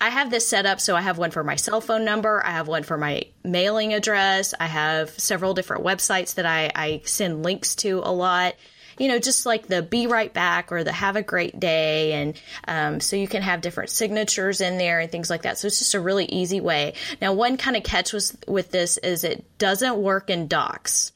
I 0.00 0.10
have 0.10 0.30
this 0.30 0.46
set 0.46 0.64
up 0.64 0.80
so 0.80 0.94
I 0.94 1.00
have 1.00 1.18
one 1.18 1.30
for 1.30 1.42
my 1.42 1.56
cell 1.56 1.80
phone 1.80 2.04
number, 2.04 2.44
I 2.44 2.50
have 2.52 2.68
one 2.68 2.84
for 2.84 2.96
my 2.96 3.24
mailing 3.42 3.94
address, 3.94 4.54
I 4.58 4.66
have 4.66 5.10
several 5.10 5.54
different 5.54 5.84
websites 5.84 6.34
that 6.34 6.46
I, 6.46 6.70
I 6.74 7.02
send 7.04 7.42
links 7.42 7.74
to 7.76 8.00
a 8.04 8.12
lot. 8.12 8.54
You 8.98 9.06
know, 9.06 9.20
just 9.20 9.46
like 9.46 9.68
the 9.68 9.80
be 9.80 10.08
right 10.08 10.34
back 10.34 10.72
or 10.72 10.82
the 10.82 10.90
have 10.90 11.14
a 11.14 11.22
great 11.22 11.60
day. 11.60 12.14
And 12.14 12.34
um, 12.66 13.00
so 13.00 13.14
you 13.14 13.28
can 13.28 13.42
have 13.42 13.60
different 13.60 13.90
signatures 13.90 14.60
in 14.60 14.76
there 14.76 14.98
and 14.98 15.08
things 15.08 15.30
like 15.30 15.42
that. 15.42 15.56
So 15.56 15.68
it's 15.68 15.78
just 15.78 15.94
a 15.94 16.00
really 16.00 16.24
easy 16.24 16.60
way. 16.60 16.94
Now, 17.20 17.32
one 17.32 17.58
kind 17.58 17.76
of 17.76 17.84
catch 17.84 18.12
was, 18.12 18.36
with 18.48 18.72
this 18.72 18.96
is 18.96 19.22
it 19.22 19.44
doesn't 19.56 19.98
work 19.98 20.30
in 20.30 20.48
docs. 20.48 21.12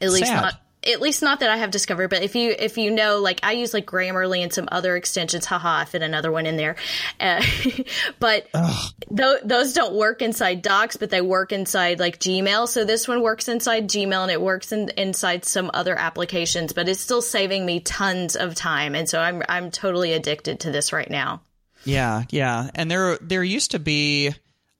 At 0.00 0.10
least 0.10 0.26
Sad. 0.26 0.42
not 0.42 0.54
at 0.84 1.00
least 1.00 1.22
not 1.22 1.40
that 1.40 1.50
I 1.50 1.56
have 1.58 1.70
discovered, 1.70 2.08
but 2.08 2.22
if 2.22 2.34
you 2.34 2.54
if 2.58 2.76
you 2.76 2.90
know, 2.90 3.18
like 3.18 3.40
I 3.42 3.52
use 3.52 3.72
like 3.72 3.86
Grammarly 3.86 4.42
and 4.42 4.52
some 4.52 4.68
other 4.72 4.96
extensions, 4.96 5.44
haha, 5.44 5.80
I 5.80 5.84
fit 5.84 6.02
another 6.02 6.32
one 6.32 6.46
in 6.46 6.56
there. 6.56 6.76
Uh, 7.20 7.42
but 8.18 8.48
th- 8.52 9.40
those 9.44 9.72
don't 9.72 9.94
work 9.94 10.22
inside 10.22 10.62
Docs, 10.62 10.96
but 10.96 11.10
they 11.10 11.20
work 11.20 11.52
inside 11.52 12.00
like 12.00 12.18
Gmail. 12.18 12.68
So 12.68 12.84
this 12.84 13.06
one 13.06 13.22
works 13.22 13.48
inside 13.48 13.88
Gmail 13.88 14.22
and 14.22 14.30
it 14.30 14.40
works 14.40 14.72
in, 14.72 14.90
inside 14.96 15.44
some 15.44 15.70
other 15.72 15.96
applications, 15.96 16.72
but 16.72 16.88
it's 16.88 17.00
still 17.00 17.22
saving 17.22 17.64
me 17.64 17.80
tons 17.80 18.36
of 18.36 18.54
time, 18.54 18.94
and 18.94 19.08
so 19.08 19.20
I'm 19.20 19.42
I'm 19.48 19.70
totally 19.70 20.12
addicted 20.12 20.60
to 20.60 20.70
this 20.70 20.92
right 20.92 21.10
now. 21.10 21.42
Yeah, 21.84 22.24
yeah. 22.30 22.70
And 22.74 22.90
there 22.90 23.18
there 23.20 23.44
used 23.44 23.72
to 23.72 23.78
be 23.78 24.34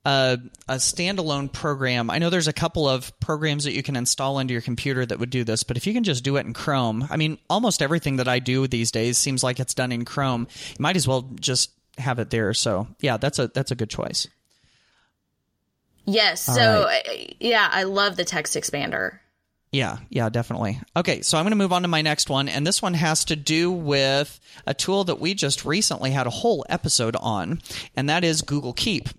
a, 0.05 0.39
a 0.67 0.75
standalone 0.75 1.51
program. 1.51 2.09
I 2.09 2.19
know 2.19 2.29
there's 2.29 2.47
a 2.47 2.53
couple 2.53 2.87
of 2.87 3.17
programs 3.19 3.63
that 3.63 3.73
you 3.73 3.83
can 3.83 3.95
install 3.95 4.39
into 4.39 4.51
your 4.53 4.61
computer 4.61 5.05
that 5.05 5.19
would 5.19 5.29
do 5.29 5.43
this, 5.43 5.63
but 5.63 5.77
if 5.77 5.87
you 5.87 5.93
can 5.93 6.03
just 6.03 6.23
do 6.23 6.35
it 6.37 6.45
in 6.45 6.53
Chrome, 6.53 7.07
I 7.09 7.17
mean, 7.17 7.37
almost 7.49 7.81
everything 7.81 8.17
that 8.17 8.27
I 8.27 8.39
do 8.39 8.67
these 8.67 8.91
days 8.91 9.17
seems 9.17 9.43
like 9.43 9.59
it's 9.59 9.73
done 9.73 9.91
in 9.91 10.05
Chrome. 10.05 10.47
You 10.69 10.83
might 10.83 10.95
as 10.95 11.07
well 11.07 11.29
just 11.39 11.71
have 11.97 12.19
it 12.19 12.29
there. 12.29 12.53
So, 12.53 12.87
yeah, 12.99 13.17
that's 13.17 13.39
a 13.39 13.47
that's 13.47 13.71
a 13.71 13.75
good 13.75 13.89
choice. 13.89 14.27
Yes, 16.05 16.41
so 16.41 16.89
uh, 16.89 16.99
yeah, 17.39 17.69
I 17.71 17.83
love 17.83 18.17
the 18.17 18.25
text 18.25 18.57
expander. 18.57 19.19
Yeah, 19.71 19.99
yeah, 20.09 20.29
definitely. 20.29 20.79
Okay, 20.95 21.21
so 21.21 21.37
I'm 21.37 21.45
going 21.45 21.51
to 21.51 21.55
move 21.55 21.73
on 21.73 21.81
to 21.81 21.87
my 21.87 22.01
next 22.01 22.29
one, 22.29 22.47
and 22.49 22.67
this 22.67 22.81
one 22.81 22.93
has 22.93 23.25
to 23.25 23.35
do 23.35 23.71
with 23.71 24.39
a 24.67 24.73
tool 24.73 25.05
that 25.05 25.19
we 25.19 25.33
just 25.33 25.65
recently 25.65 26.11
had 26.11 26.27
a 26.27 26.29
whole 26.29 26.65
episode 26.69 27.15
on, 27.15 27.61
and 27.95 28.09
that 28.09 28.23
is 28.23 28.41
Google 28.41 28.73
Keep. 28.73 29.09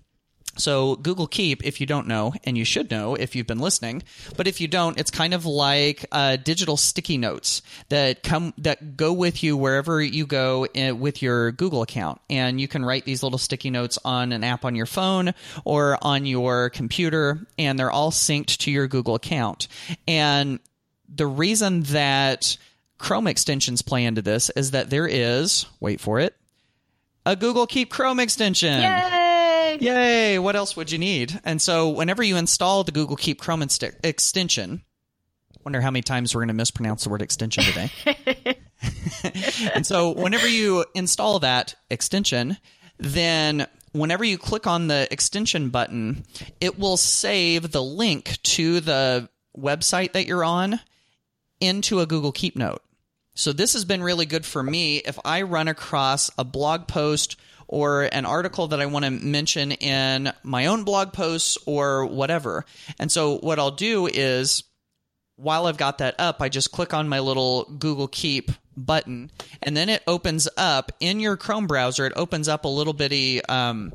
So 0.57 0.95
Google 0.95 1.27
Keep, 1.27 1.65
if 1.65 1.81
you 1.81 1.87
don't 1.87 2.07
know, 2.07 2.33
and 2.43 2.57
you 2.57 2.65
should 2.65 2.89
know 2.89 3.15
if 3.15 3.35
you've 3.35 3.47
been 3.47 3.59
listening, 3.59 4.03
but 4.37 4.47
if 4.47 4.61
you 4.61 4.67
don't, 4.67 4.99
it's 4.99 5.11
kind 5.11 5.33
of 5.33 5.45
like 5.45 6.05
uh, 6.11 6.37
digital 6.37 6.77
sticky 6.77 7.17
notes 7.17 7.61
that 7.89 8.23
come 8.23 8.53
that 8.59 8.95
go 8.95 9.11
with 9.11 9.43
you 9.43 9.57
wherever 9.57 10.01
you 10.01 10.25
go 10.25 10.65
in, 10.73 10.99
with 10.99 11.21
your 11.21 11.51
Google 11.51 11.81
account, 11.81 12.21
and 12.29 12.59
you 12.61 12.67
can 12.67 12.85
write 12.85 13.05
these 13.05 13.21
little 13.21 13.37
sticky 13.37 13.69
notes 13.69 13.99
on 14.05 14.31
an 14.31 14.43
app 14.43 14.63
on 14.65 14.75
your 14.75 14.85
phone 14.85 15.33
or 15.65 15.97
on 16.01 16.25
your 16.25 16.69
computer, 16.69 17.45
and 17.57 17.77
they're 17.77 17.91
all 17.91 18.11
synced 18.11 18.57
to 18.59 18.71
your 18.71 18.87
Google 18.87 19.15
account. 19.15 19.67
And 20.07 20.59
the 21.13 21.27
reason 21.27 21.83
that 21.83 22.57
Chrome 22.97 23.27
extensions 23.27 23.81
play 23.81 24.05
into 24.05 24.21
this 24.21 24.49
is 24.51 24.71
that 24.71 24.89
there 24.89 25.07
is, 25.07 25.65
wait 25.79 25.99
for 25.99 26.19
it, 26.19 26.35
a 27.25 27.35
Google 27.35 27.67
Keep 27.67 27.89
Chrome 27.89 28.19
extension. 28.19 28.79
Yay! 29.81 30.33
Yay! 30.33 30.39
What 30.39 30.55
else 30.55 30.75
would 30.75 30.91
you 30.91 30.97
need? 30.97 31.39
And 31.43 31.61
so, 31.61 31.89
whenever 31.89 32.23
you 32.23 32.37
install 32.37 32.83
the 32.83 32.91
Google 32.91 33.15
Keep 33.15 33.39
Chrome 33.39 33.61
inst- 33.61 33.83
extension, 34.03 34.83
wonder 35.63 35.81
how 35.81 35.91
many 35.91 36.03
times 36.03 36.33
we're 36.33 36.41
going 36.41 36.49
to 36.49 36.53
mispronounce 36.53 37.03
the 37.03 37.09
word 37.09 37.21
extension 37.21 37.63
today. 37.63 38.57
and 39.73 39.85
so, 39.85 40.11
whenever 40.11 40.47
you 40.47 40.85
install 40.93 41.39
that 41.39 41.75
extension, 41.89 42.57
then 42.97 43.67
whenever 43.91 44.23
you 44.23 44.37
click 44.37 44.67
on 44.67 44.87
the 44.87 45.07
extension 45.11 45.69
button, 45.69 46.23
it 46.59 46.77
will 46.77 46.97
save 46.97 47.71
the 47.71 47.83
link 47.83 48.37
to 48.43 48.79
the 48.79 49.29
website 49.57 50.13
that 50.13 50.27
you're 50.27 50.43
on 50.43 50.79
into 51.59 51.99
a 51.99 52.05
Google 52.05 52.31
Keep 52.31 52.55
note. 52.55 52.81
So 53.33 53.51
this 53.51 53.73
has 53.73 53.83
been 53.83 54.01
really 54.01 54.25
good 54.25 54.45
for 54.45 54.63
me 54.63 54.97
if 54.97 55.19
I 55.25 55.41
run 55.41 55.67
across 55.67 56.31
a 56.37 56.43
blog 56.43 56.87
post 56.87 57.35
or 57.67 58.03
an 58.03 58.25
article 58.25 58.67
that 58.67 58.81
I 58.81 58.85
want 58.85 59.05
to 59.05 59.11
mention 59.11 59.71
in 59.71 60.31
my 60.43 60.67
own 60.67 60.83
blog 60.83 61.13
posts 61.13 61.57
or 61.65 62.05
whatever. 62.05 62.65
And 62.99 63.11
so 63.11 63.37
what 63.37 63.59
I'll 63.59 63.71
do 63.71 64.07
is 64.07 64.63
while 65.35 65.65
I've 65.65 65.77
got 65.77 65.97
that 65.97 66.15
up, 66.19 66.41
I 66.41 66.49
just 66.49 66.71
click 66.71 66.93
on 66.93 67.09
my 67.09 67.19
little 67.19 67.65
Google 67.65 68.07
Keep 68.07 68.51
button 68.77 69.31
and 69.61 69.75
then 69.75 69.89
it 69.89 70.03
opens 70.07 70.47
up 70.57 70.91
in 70.99 71.19
your 71.19 71.37
Chrome 71.37 71.67
browser. 71.67 72.05
It 72.05 72.13
opens 72.15 72.47
up 72.47 72.65
a 72.65 72.69
little 72.69 72.93
bitty 72.93 73.43
um, 73.45 73.93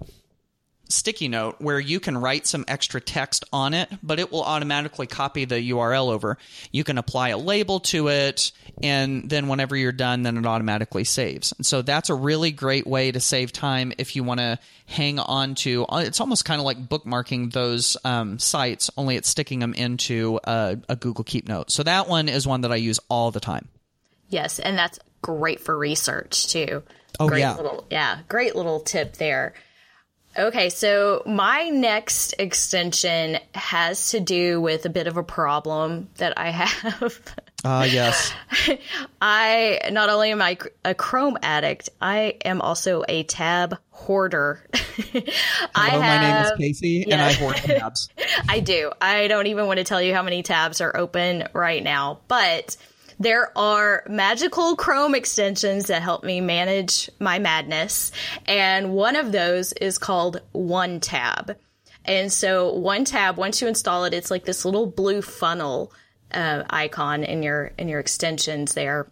sticky 0.91 1.29
note 1.29 1.57
where 1.59 1.81
you 1.81 2.01
can 2.01 2.17
write 2.17 2.47
some 2.47 2.65
extra 2.69 3.01
text 3.01 3.45
on 3.53 3.75
it, 3.75 3.89
but 4.03 4.19
it 4.19 4.31
will 4.31 4.43
automatically 4.43 5.07
copy 5.07 5.45
the 5.45 5.71
URL 5.71 6.13
over. 6.13 6.39
You 6.73 6.85
can 6.85 6.99
apply 6.99 7.31
a 7.31 7.39
label 7.39 7.81
to 7.81 8.09
it, 8.09 8.53
and 8.83 9.29
then 9.29 9.49
whenever 9.49 9.77
you're 9.77 9.93
done, 9.93 10.23
then 10.23 10.37
it 10.37 10.47
automatically 10.47 11.05
saves. 11.05 11.53
And 11.53 11.65
so 11.65 11.83
that's 11.83 12.11
a 12.11 12.15
really 12.15 12.51
great 12.51 12.87
way 12.87 13.13
to 13.13 13.21
save 13.21 13.53
time 13.53 13.93
if 13.99 14.17
you 14.17 14.25
want 14.25 14.41
to 14.41 14.59
hang 14.87 15.19
on 15.19 15.55
to. 15.57 15.87
It's 15.93 16.21
almost 16.21 16.45
kind 16.45 16.61
of 16.61 16.65
like 16.65 16.89
bookmarking 16.89 17.53
those 17.53 17.97
um, 18.05 18.39
sites, 18.39 18.91
only 18.97 19.17
it's 19.17 19.29
sticking 19.29 19.61
them 19.61 19.75
into 19.75 20.41
a, 20.45 20.79
a 20.89 20.97
Google 20.97 21.25
Keep 21.25 21.49
note. 21.49 21.71
So 21.71 21.83
that 21.83 22.09
one 22.09 22.29
is 22.29 22.47
one 22.47 22.63
that 22.63 22.73
I 22.73 22.77
use 22.77 23.01
all 23.09 23.31
the 23.31 23.41
time. 23.41 23.69
Yes, 24.29 24.59
and 24.59 24.79
that's 24.79 24.99
great 25.23 25.61
for 25.61 25.77
research 25.77 26.49
too. 26.49 26.83
Oh, 27.19 27.29
great 27.29 27.41
yeah. 27.41 27.57
little 27.57 27.87
yeah, 27.91 28.21
great 28.29 28.55
little 28.55 28.81
tip 28.81 29.15
there. 29.17 29.55
Okay, 30.39 30.69
so 30.69 31.23
my 31.27 31.69
next 31.71 32.35
extension 32.39 33.39
has 33.55 34.11
to 34.11 34.21
do 34.21 34.61
with 34.61 34.87
a 34.87 34.89
bit 34.89 35.07
of 35.09 35.17
a 35.17 35.25
problem 35.25 36.09
that 36.19 36.39
I 36.39 36.51
have. 36.51 37.21
Ah, 37.65 37.85
yes. 37.85 38.33
I 39.21 39.81
not 39.91 40.09
only 40.09 40.31
am 40.31 40.41
I 40.41 40.57
a 40.85 40.95
Chrome 40.95 41.37
addict, 41.43 41.91
I 42.01 42.37
am 42.45 42.61
also 42.61 43.03
a 43.09 43.25
tab 43.25 43.77
hoarder. 43.91 44.65
I 44.75 44.79
Hello, 45.75 46.01
my 46.01 46.21
name 46.21 46.43
is 46.43 46.49
have- 46.51 46.59
Kasey, 46.59 47.05
and. 47.11 47.21
I 47.21 47.33
hoard 47.33 47.57
tabs. 47.57 48.09
I 48.49 48.61
do. 48.61 48.93
I 49.01 49.27
don't 49.27 49.49
even 49.49 49.67
want 49.67 49.79
to 49.79 49.85
tell 49.85 50.01
you 50.01 50.15
how 50.15 50.23
many 50.23 50.43
tabs 50.43 50.81
are 50.81 50.97
open 50.97 51.49
right 51.53 51.83
now, 51.83 52.21
but 52.29 52.77
there 53.21 53.57
are 53.57 54.03
magical 54.09 54.75
Chrome 54.75 55.15
extensions 55.15 55.87
that 55.87 56.03
help 56.03 56.25
me 56.25 56.41
manage 56.41 57.11
my 57.21 57.39
madness. 57.39 58.11
And 58.47 58.93
one 58.93 59.15
of 59.15 59.31
those 59.31 59.73
is 59.75 59.99
called 59.99 60.41
One 60.53 60.99
Tab. 61.01 61.57
And 62.07 62.33
so 62.33 62.73
One 62.73 63.05
Tab, 63.05 63.37
once 63.37 63.61
you 63.61 63.69
install 63.69 64.05
it, 64.05 64.15
it's 64.15 64.31
like 64.31 64.45
this 64.45 64.65
little 64.65 64.87
blue 64.87 65.21
funnel 65.21 65.93
uh, 66.33 66.65
icon 66.71 67.23
in 67.23 67.43
your 67.43 67.73
in 67.77 67.89
your 67.89 68.01
extensions 68.01 68.75
there. 68.75 69.07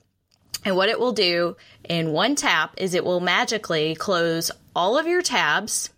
And 0.65 0.75
what 0.75 0.89
it 0.89 0.99
will 0.99 1.13
do 1.13 1.57
in 1.85 2.13
one 2.13 2.35
tap 2.35 2.75
is 2.79 2.95
it 2.95 3.05
will 3.05 3.21
magically 3.21 3.95
close 3.95 4.51
all 4.75 4.99
of 4.99 5.07
your 5.07 5.23
tabs 5.23 5.91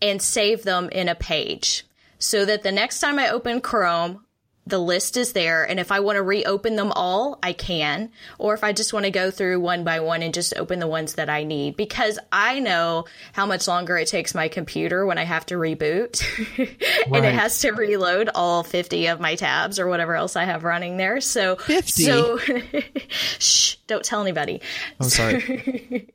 and 0.00 0.22
save 0.22 0.62
them 0.62 0.88
in 0.90 1.08
a 1.08 1.14
page 1.14 1.84
so 2.18 2.44
that 2.44 2.62
the 2.62 2.72
next 2.72 3.00
time 3.00 3.18
I 3.18 3.28
open 3.28 3.60
Chrome, 3.60 4.24
the 4.66 4.78
list 4.78 5.16
is 5.16 5.32
there 5.32 5.64
and 5.64 5.78
if 5.78 5.92
i 5.92 6.00
want 6.00 6.16
to 6.16 6.22
reopen 6.22 6.76
them 6.76 6.90
all 6.92 7.38
i 7.42 7.52
can 7.52 8.10
or 8.38 8.54
if 8.54 8.64
i 8.64 8.72
just 8.72 8.92
want 8.92 9.04
to 9.04 9.10
go 9.10 9.30
through 9.30 9.60
one 9.60 9.84
by 9.84 10.00
one 10.00 10.22
and 10.22 10.32
just 10.32 10.56
open 10.56 10.78
the 10.78 10.86
ones 10.86 11.14
that 11.14 11.28
i 11.28 11.44
need 11.44 11.76
because 11.76 12.18
i 12.32 12.60
know 12.60 13.04
how 13.32 13.44
much 13.44 13.68
longer 13.68 13.96
it 13.96 14.08
takes 14.08 14.34
my 14.34 14.48
computer 14.48 15.04
when 15.04 15.18
i 15.18 15.24
have 15.24 15.44
to 15.44 15.54
reboot 15.56 16.22
and 17.14 17.24
it 17.24 17.34
has 17.34 17.60
to 17.60 17.72
reload 17.72 18.30
all 18.34 18.62
50 18.62 19.08
of 19.08 19.20
my 19.20 19.34
tabs 19.34 19.78
or 19.78 19.86
whatever 19.86 20.14
else 20.14 20.36
i 20.36 20.44
have 20.44 20.64
running 20.64 20.96
there 20.96 21.20
so 21.20 21.56
50? 21.56 22.02
so 22.04 22.38
shh 23.38 23.76
don't 23.86 24.04
tell 24.04 24.22
anybody 24.22 24.62
I'm 24.98 25.08
sorry. 25.08 26.08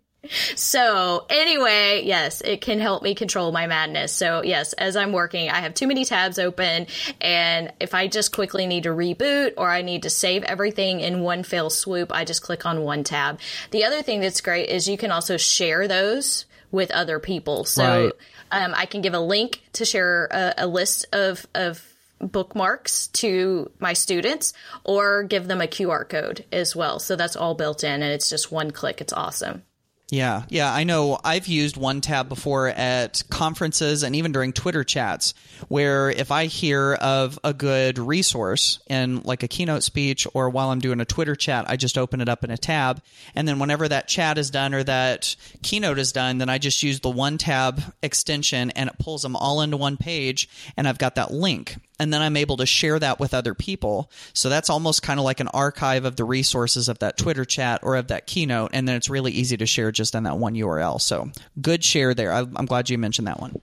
so 0.56 1.26
anyway, 1.30 2.02
yes, 2.06 2.42
it 2.42 2.62
can 2.62 2.80
help 2.80 3.04
me 3.04 3.16
control 3.16 3.52
my 3.52 3.68
madness. 3.68 4.12
So 4.12 4.44
yes, 4.44 4.74
as 4.74 4.96
I'm 4.96 5.12
working, 5.12 5.50
I 5.50 5.62
have 5.62 5.74
too 5.74 5.88
many 5.88 6.06
tabs 6.06 6.38
open 6.40 6.88
and 7.22 7.72
if 7.80 7.94
I 7.94 8.08
just 8.08 8.34
quickly 8.34 8.68
need 8.68 8.84
to 8.84 8.90
reboot 8.90 9.54
or 9.58 9.70
I 9.70 9.82
need 9.82 10.04
to 10.04 10.10
save 10.10 10.44
everything 10.44 11.00
in 11.00 11.22
one 11.22 11.44
fell 11.44 11.70
swoop, 11.70 12.12
I 12.12 12.26
just 12.26 12.42
click 12.42 12.66
on 12.66 12.82
one 12.82 13.04
tab. 13.04 13.40
The 13.72 13.86
other 13.86 14.02
thing 14.02 14.20
that's 14.20 14.42
great 14.42 14.70
is 14.70 14.88
you 14.88 14.98
can 14.98 15.12
also 15.12 15.38
share 15.38 15.88
those 15.88 16.46
with 16.72 16.92
other 16.92 17.20
people. 17.20 17.66
So 17.66 17.84
Right. 18.06 18.14
um, 18.52 18.74
I 18.76 18.86
can 18.86 19.02
give 19.02 19.14
a 19.14 19.20
link 19.20 19.62
to 19.74 19.86
share 19.86 20.28
a, 20.32 20.54
a 20.60 20.68
list 20.68 21.08
of, 21.14 21.48
of 21.56 21.84
bookmarks 22.20 23.08
to 23.08 23.72
my 23.80 23.94
students 23.94 24.54
or 24.84 25.24
give 25.24 25.48
them 25.48 25.62
a 25.62 25.68
QR 25.68 26.08
code 26.08 26.46
as 26.52 26.76
well. 26.76 27.00
So 27.00 27.16
that's 27.16 27.36
all 27.38 27.56
built 27.56 27.84
in 27.84 28.04
and 28.04 28.12
it's 28.12 28.30
just 28.30 28.52
one 28.52 28.72
click. 28.72 29.00
It's 29.02 29.14
awesome. 29.14 29.64
Yeah, 30.12 30.43
yeah, 30.50 30.74
I 30.74 30.86
know. 30.86 31.19
I've 31.24 31.48
used 31.48 31.78
one 31.78 32.02
tab 32.02 32.30
before 32.30 32.67
at 32.67 33.22
conferences 33.30 34.02
and 34.02 34.15
even 34.15 34.32
during 34.32 34.54
Twitter 34.54 34.84
chats, 34.84 35.36
where 35.67 36.10
if 36.10 36.32
I 36.32 36.45
hear 36.45 36.95
of 36.95 37.38
a 37.43 37.54
good 37.54 38.00
resource 38.00 38.80
in 38.88 39.22
like 39.22 39.43
a 39.43 39.48
keynote 39.48 39.84
speech 39.84 40.26
or 40.34 40.50
while 40.50 40.72
I'm 40.72 40.80
doing 40.80 41.00
a 41.00 41.06
Twitter 41.06 41.36
chat, 41.36 41.65
I 41.69 41.76
just 41.76 41.95
open 41.95 42.22
it 42.22 42.30
up 42.30 42.43
in 42.43 42.50
a 42.50 42.58
tab. 42.58 43.04
And 43.36 43.48
then 43.48 43.60
whenever 43.60 43.88
that 43.88 44.08
chat 44.08 44.39
is 44.39 44.50
done 44.50 44.74
or 44.74 44.84
that 44.84 45.36
keynote 45.62 46.00
is 46.00 46.12
done, 46.12 46.39
then 46.39 46.50
I 46.50 46.58
just 46.58 46.82
use 46.82 47.02
the 47.02 47.12
one 47.12 47.38
tab 47.38 47.80
extension 48.02 48.72
and 48.72 48.89
it 48.89 48.98
pulls 48.98 49.22
them 49.22 49.36
all 49.36 49.62
into 49.62 49.78
one 49.78 49.98
page. 49.98 50.50
And 50.76 50.88
I've 50.88 50.98
got 50.98 51.15
that 51.15 51.32
link 51.32 51.78
and 52.00 52.14
then 52.14 52.22
I'm 52.22 52.38
able 52.38 52.58
to 52.58 52.66
share 52.66 52.98
that 52.98 53.20
with 53.20 53.34
other 53.34 53.54
people. 53.54 54.10
So 54.34 54.50
that's 54.50 54.70
almost 54.70 55.04
kind 55.04 55.20
of 55.20 55.26
like 55.26 55.40
an 55.40 55.50
archive 55.50 56.06
of 56.06 56.16
the 56.16 56.24
resources 56.24 56.90
of 56.90 57.00
that 57.00 57.18
Twitter 57.18 57.46
chat 57.46 57.82
or 57.84 57.96
of 57.96 58.08
that 58.08 58.26
keynote, 58.26 58.72
and 58.74 58.88
then 58.88 58.96
it's 58.96 59.10
really 59.10 59.32
easy 59.32 59.58
to 59.58 59.66
share 59.66 59.92
just 59.92 60.16
on 60.16 60.24
that 60.24 60.38
one 60.38 60.56
URL. 60.56 61.02
So 61.02 61.30
good 61.62 61.84
share 61.84 62.14
there. 62.14 62.32
I'm 62.32 62.66
glad 62.66 62.90
you 62.90 62.98
mentioned 62.98 63.28
that 63.28 63.40
one. 63.40 63.62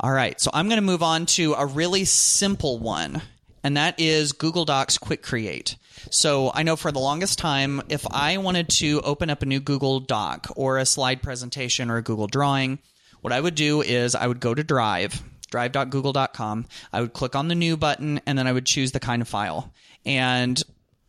All 0.00 0.12
right, 0.12 0.40
so 0.40 0.52
I'm 0.54 0.68
going 0.68 0.78
to 0.78 0.86
move 0.86 1.02
on 1.02 1.26
to 1.26 1.54
a 1.54 1.66
really 1.66 2.04
simple 2.04 2.78
one, 2.78 3.20
and 3.64 3.76
that 3.76 3.98
is 3.98 4.30
Google 4.30 4.64
Docs 4.64 4.96
Quick 4.96 5.24
Create. 5.24 5.74
So 6.12 6.52
I 6.54 6.62
know 6.62 6.76
for 6.76 6.92
the 6.92 7.00
longest 7.00 7.40
time, 7.40 7.82
if 7.88 8.06
I 8.08 8.36
wanted 8.36 8.68
to 8.68 9.00
open 9.00 9.28
up 9.28 9.42
a 9.42 9.46
new 9.46 9.58
Google 9.58 9.98
Doc 9.98 10.46
or 10.54 10.78
a 10.78 10.86
slide 10.86 11.20
presentation 11.20 11.90
or 11.90 11.96
a 11.96 12.02
Google 12.02 12.28
Drawing, 12.28 12.78
what 13.22 13.32
I 13.32 13.40
would 13.40 13.56
do 13.56 13.82
is 13.82 14.14
I 14.14 14.28
would 14.28 14.38
go 14.38 14.54
to 14.54 14.62
Drive, 14.62 15.20
drive.google.com. 15.50 16.66
I 16.92 17.00
would 17.00 17.12
click 17.12 17.34
on 17.34 17.48
the 17.48 17.54
new 17.54 17.76
button, 17.76 18.20
and 18.26 18.38
then 18.38 18.46
I 18.46 18.52
would 18.52 18.66
choose 18.66 18.92
the 18.92 19.00
kind 19.00 19.22
of 19.22 19.28
file. 19.28 19.72
And 20.04 20.62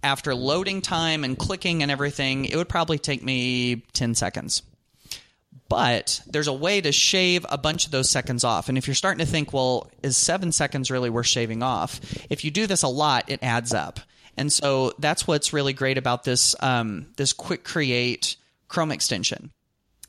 after 0.03 0.33
loading 0.33 0.81
time 0.81 1.23
and 1.23 1.37
clicking 1.37 1.83
and 1.83 1.91
everything, 1.91 2.45
it 2.45 2.55
would 2.55 2.69
probably 2.69 2.99
take 2.99 3.23
me 3.23 3.83
10 3.93 4.15
seconds 4.15 4.63
but 5.69 6.21
there's 6.25 6.47
a 6.47 6.53
way 6.53 6.81
to 6.81 6.91
shave 6.91 7.45
a 7.47 7.57
bunch 7.57 7.85
of 7.85 7.91
those 7.91 8.09
seconds 8.09 8.43
off. 8.43 8.67
And 8.67 8.77
if 8.77 8.87
you're 8.87 8.95
starting 8.95 9.23
to 9.23 9.31
think, 9.31 9.53
well, 9.53 9.89
is 10.01 10.17
seven 10.17 10.51
seconds 10.51 10.89
really 10.91 11.11
worth 11.11 11.27
shaving 11.27 11.61
off? 11.63 12.01
If 12.29 12.43
you 12.43 12.51
do 12.51 12.65
this 12.65 12.81
a 12.81 12.87
lot, 12.87 13.29
it 13.29 13.39
adds 13.43 13.73
up. 13.73 13.99
And 14.35 14.51
so 14.51 14.93
that's 14.99 15.27
what's 15.27 15.53
really 15.53 15.73
great 15.73 15.97
about 15.97 16.23
this 16.23 16.55
um, 16.61 17.07
this 17.17 17.33
Quick 17.33 17.63
Create 17.63 18.35
Chrome 18.67 18.91
extension. 18.91 19.51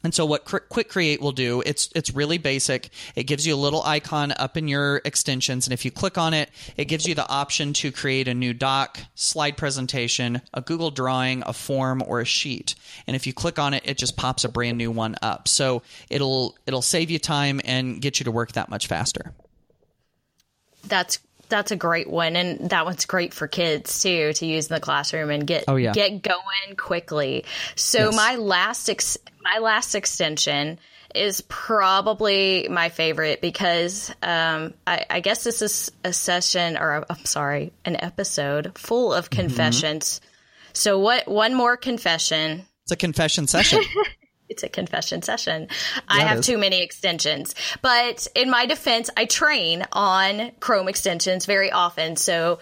And 0.03 0.15
so 0.15 0.25
what 0.25 0.45
Quick 0.45 0.89
Create 0.89 1.21
will 1.21 1.33
do, 1.33 1.63
it's 1.67 1.91
it's 1.95 2.15
really 2.15 2.39
basic. 2.39 2.89
It 3.15 3.25
gives 3.25 3.47
you 3.47 3.55
a 3.55 3.57
little 3.57 3.83
icon 3.83 4.33
up 4.33 4.57
in 4.57 4.67
your 4.67 5.03
extensions 5.05 5.67
and 5.67 5.75
if 5.75 5.85
you 5.85 5.91
click 5.91 6.17
on 6.17 6.33
it, 6.33 6.51
it 6.77 6.87
gives 6.87 7.07
you 7.07 7.15
the 7.15 7.29
option 7.29 7.73
to 7.75 7.93
create 7.93 8.27
a 8.27 8.35
new 8.35 8.55
doc, 8.55 8.99
slide 9.15 9.57
presentation, 9.57 10.41
a 10.55 10.63
Google 10.63 10.91
drawing, 10.91 11.43
a 11.47 11.53
form 11.53 12.03
or 12.07 12.21
a 12.21 12.25
sheet. 12.25 12.75
And 13.07 13.15
if 13.15 13.27
you 13.27 13.33
click 13.33 13.59
on 13.59 13.75
it, 13.75 13.83
it 13.85 13.99
just 13.99 14.17
pops 14.17 14.45
a 14.45 14.49
brand 14.49 14.79
new 14.79 14.91
one 14.91 15.17
up. 15.23 15.49
So 15.49 15.83
it'll 16.09 16.57
it'll 16.67 16.83
save 16.83 17.11
you 17.11 17.19
time 17.19 17.61
and 17.65 18.01
get 18.01 18.21
you 18.21 18.25
to 18.25 18.31
work 18.31 18.53
that 18.53 18.71
much 18.71 18.87
faster. 18.87 19.35
That's 20.87 21.19
that's 21.51 21.71
a 21.73 21.77
great 21.77 22.09
one, 22.09 22.37
and 22.37 22.71
that 22.71 22.85
one's 22.87 23.05
great 23.05 23.35
for 23.35 23.47
kids 23.49 24.03
too 24.03 24.33
to 24.33 24.47
use 24.47 24.69
in 24.71 24.75
the 24.75 24.81
classroom 24.81 25.31
and 25.31 25.47
get 25.47 25.65
Oh, 25.69 25.77
yeah. 25.77 25.93
get 25.93 26.23
going 26.23 26.77
quickly. 26.77 27.45
So 27.75 28.07
Yes. 28.07 28.17
my 28.17 28.37
last 28.37 28.89
ex- 28.89 29.19
my 29.43 29.59
last 29.59 29.95
extension 29.95 30.79
is 31.15 31.41
probably 31.49 32.69
my 32.71 32.89
favorite 32.89 33.41
because 33.41 34.11
um, 34.23 34.75
I, 34.87 35.05
I 35.11 35.21
guess 35.21 35.43
this 35.45 35.61
is 35.61 35.91
a 36.05 36.13
session 36.13 36.77
or 36.77 36.93
i 37.01 37.05
I'm 37.13 37.25
sorry, 37.25 37.73
an 37.85 37.97
episode 38.03 38.79
full 38.79 39.13
of 39.13 39.29
Mm-hmm. 39.29 39.41
confessions. 39.41 40.21
So 40.73 40.99
what? 41.01 41.27
One 41.27 41.55
more 41.55 41.77
confession. 41.77 42.65
It's 42.85 42.93
a 42.93 42.97
confession 42.97 43.47
session. 43.49 43.81
It's 44.51 44.65
a 44.65 44.69
confession 44.69 45.23
session. 45.23 45.69
I 46.09 46.19
Yeah, 46.19 46.25
it 46.25 46.29
have 46.29 46.41
too 46.43 46.59
many 46.59 46.83
extensions. 46.83 47.55
But 47.81 48.27
in 48.35 48.51
my 48.51 48.67
defense, 48.67 49.09
I 49.17 49.25
train 49.25 49.87
on 49.93 50.51
Chrome 50.61 50.89
extensions 50.89 51.47
very 51.47 51.71
often. 51.71 52.17
So 52.17 52.59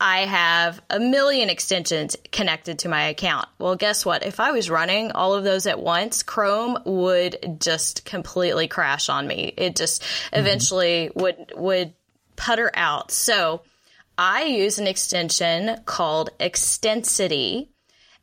I 0.00 0.20
have 0.20 0.80
a 0.88 1.00
million 1.00 1.48
extensions 1.50 2.16
connected 2.30 2.80
to 2.80 2.88
my 2.88 3.04
account. 3.04 3.48
Well, 3.58 3.76
guess 3.76 4.06
what? 4.06 4.24
If 4.24 4.40
I 4.40 4.52
was 4.52 4.70
running 4.70 5.10
all 5.12 5.34
of 5.34 5.42
those 5.42 5.66
at 5.66 5.80
once, 5.80 6.22
Chrome 6.22 6.78
would 6.84 7.58
just 7.60 8.04
completely 8.04 8.68
crash 8.68 9.08
on 9.08 9.26
me. 9.26 9.52
It 9.56 9.74
just 9.74 10.02
mm-hmm. 10.02 10.40
eventually 10.40 11.10
would 11.14 11.52
would 11.56 11.94
putter 12.36 12.70
out. 12.74 13.10
So 13.10 13.62
I 14.18 14.44
use 14.44 14.78
an 14.78 14.86
extension 14.86 15.80
called 15.86 16.30
Extensity 16.38 17.68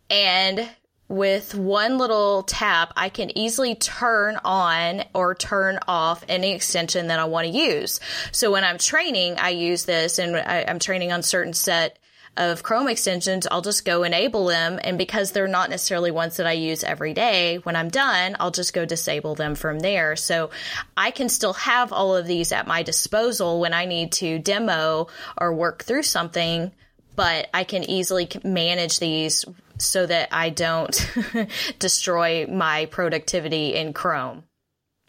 and 0.09 0.69
with 1.13 1.53
one 1.53 1.99
little 1.99 2.41
tap, 2.41 2.91
I 2.97 3.09
can 3.09 3.37
easily 3.37 3.75
turn 3.75 4.37
on 4.43 5.03
or 5.13 5.35
turn 5.35 5.77
off 5.87 6.23
any 6.27 6.53
extension 6.53 7.07
that 7.07 7.19
I 7.19 7.25
want 7.25 7.45
to 7.45 7.53
use. 7.53 7.99
So 8.31 8.51
when 8.51 8.63
I'm 8.63 8.79
training, 8.79 9.37
I 9.37 9.49
use 9.49 9.85
this 9.85 10.17
and 10.17 10.35
I, 10.35 10.65
I'm 10.67 10.79
training 10.79 11.11
on 11.11 11.21
certain 11.21 11.53
set 11.53 11.99
of 12.35 12.63
Chrome 12.63 12.87
extensions, 12.87 13.45
I'll 13.45 13.61
just 13.61 13.85
go 13.85 14.01
enable 14.01 14.47
them. 14.47 14.79
And 14.83 14.97
because 14.97 15.31
they're 15.31 15.47
not 15.47 15.69
necessarily 15.69 16.09
ones 16.09 16.37
that 16.37 16.47
I 16.47 16.53
use 16.53 16.83
every 16.83 17.13
day, 17.13 17.57
when 17.57 17.75
I'm 17.75 17.89
done, 17.89 18.35
I'll 18.39 18.49
just 18.49 18.73
go 18.73 18.85
disable 18.85 19.35
them 19.35 19.53
from 19.53 19.79
there. 19.79 20.15
So 20.15 20.49
I 20.97 21.11
can 21.11 21.29
still 21.29 21.53
have 21.53 21.93
all 21.93 22.15
of 22.15 22.25
these 22.25 22.51
at 22.51 22.65
my 22.65 22.81
disposal 22.81 23.59
when 23.59 23.71
I 23.71 23.85
need 23.85 24.13
to 24.13 24.39
demo 24.39 25.09
or 25.37 25.53
work 25.53 25.83
through 25.83 26.03
something 26.03 26.71
but 27.15 27.49
I 27.53 27.63
can 27.63 27.83
easily 27.83 28.27
manage 28.43 28.99
these 28.99 29.45
so 29.85 30.05
that 30.05 30.29
I 30.31 30.49
don't 30.49 31.11
destroy 31.79 32.47
my 32.47 32.85
productivity 32.87 33.75
in 33.75 33.93
Chrome. 33.93 34.43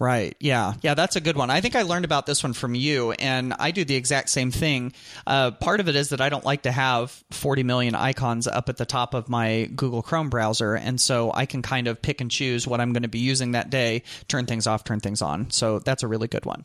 Right. 0.00 0.36
Yeah. 0.40 0.74
Yeah. 0.82 0.94
That's 0.94 1.14
a 1.14 1.20
good 1.20 1.36
one. 1.36 1.50
I 1.50 1.60
think 1.60 1.76
I 1.76 1.82
learned 1.82 2.04
about 2.04 2.26
this 2.26 2.42
one 2.42 2.52
from 2.52 2.74
you, 2.74 3.12
and 3.12 3.54
I 3.56 3.70
do 3.70 3.84
the 3.84 3.94
exact 3.94 4.28
same 4.28 4.50
thing. 4.50 4.92
Uh, 5.24 5.52
part 5.52 5.78
of 5.78 5.88
it 5.88 5.94
is 5.94 6.08
that 6.08 6.20
I 6.20 6.30
don't 6.30 6.44
like 6.44 6.62
to 6.62 6.72
have 6.72 7.22
40 7.30 7.62
million 7.62 7.94
icons 7.94 8.48
up 8.48 8.68
at 8.68 8.76
the 8.76 8.86
top 8.86 9.14
of 9.14 9.28
my 9.28 9.70
Google 9.76 10.02
Chrome 10.02 10.30
browser, 10.30 10.74
and 10.74 11.00
so 11.00 11.30
I 11.32 11.46
can 11.46 11.62
kind 11.62 11.86
of 11.86 12.02
pick 12.02 12.20
and 12.20 12.28
choose 12.28 12.66
what 12.66 12.80
I'm 12.80 12.92
going 12.92 13.04
to 13.04 13.08
be 13.08 13.20
using 13.20 13.52
that 13.52 13.70
day, 13.70 14.02
turn 14.26 14.46
things 14.46 14.66
off, 14.66 14.82
turn 14.82 14.98
things 14.98 15.22
on. 15.22 15.50
So 15.50 15.78
that's 15.78 16.02
a 16.02 16.08
really 16.08 16.26
good 16.26 16.44
one. 16.44 16.64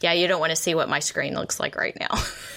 Yeah, 0.00 0.12
you 0.12 0.28
don't 0.28 0.38
want 0.40 0.50
to 0.50 0.56
see 0.56 0.74
what 0.74 0.88
my 0.88 1.00
screen 1.00 1.34
looks 1.34 1.58
like 1.58 1.74
right 1.76 1.96
now. 1.98 2.08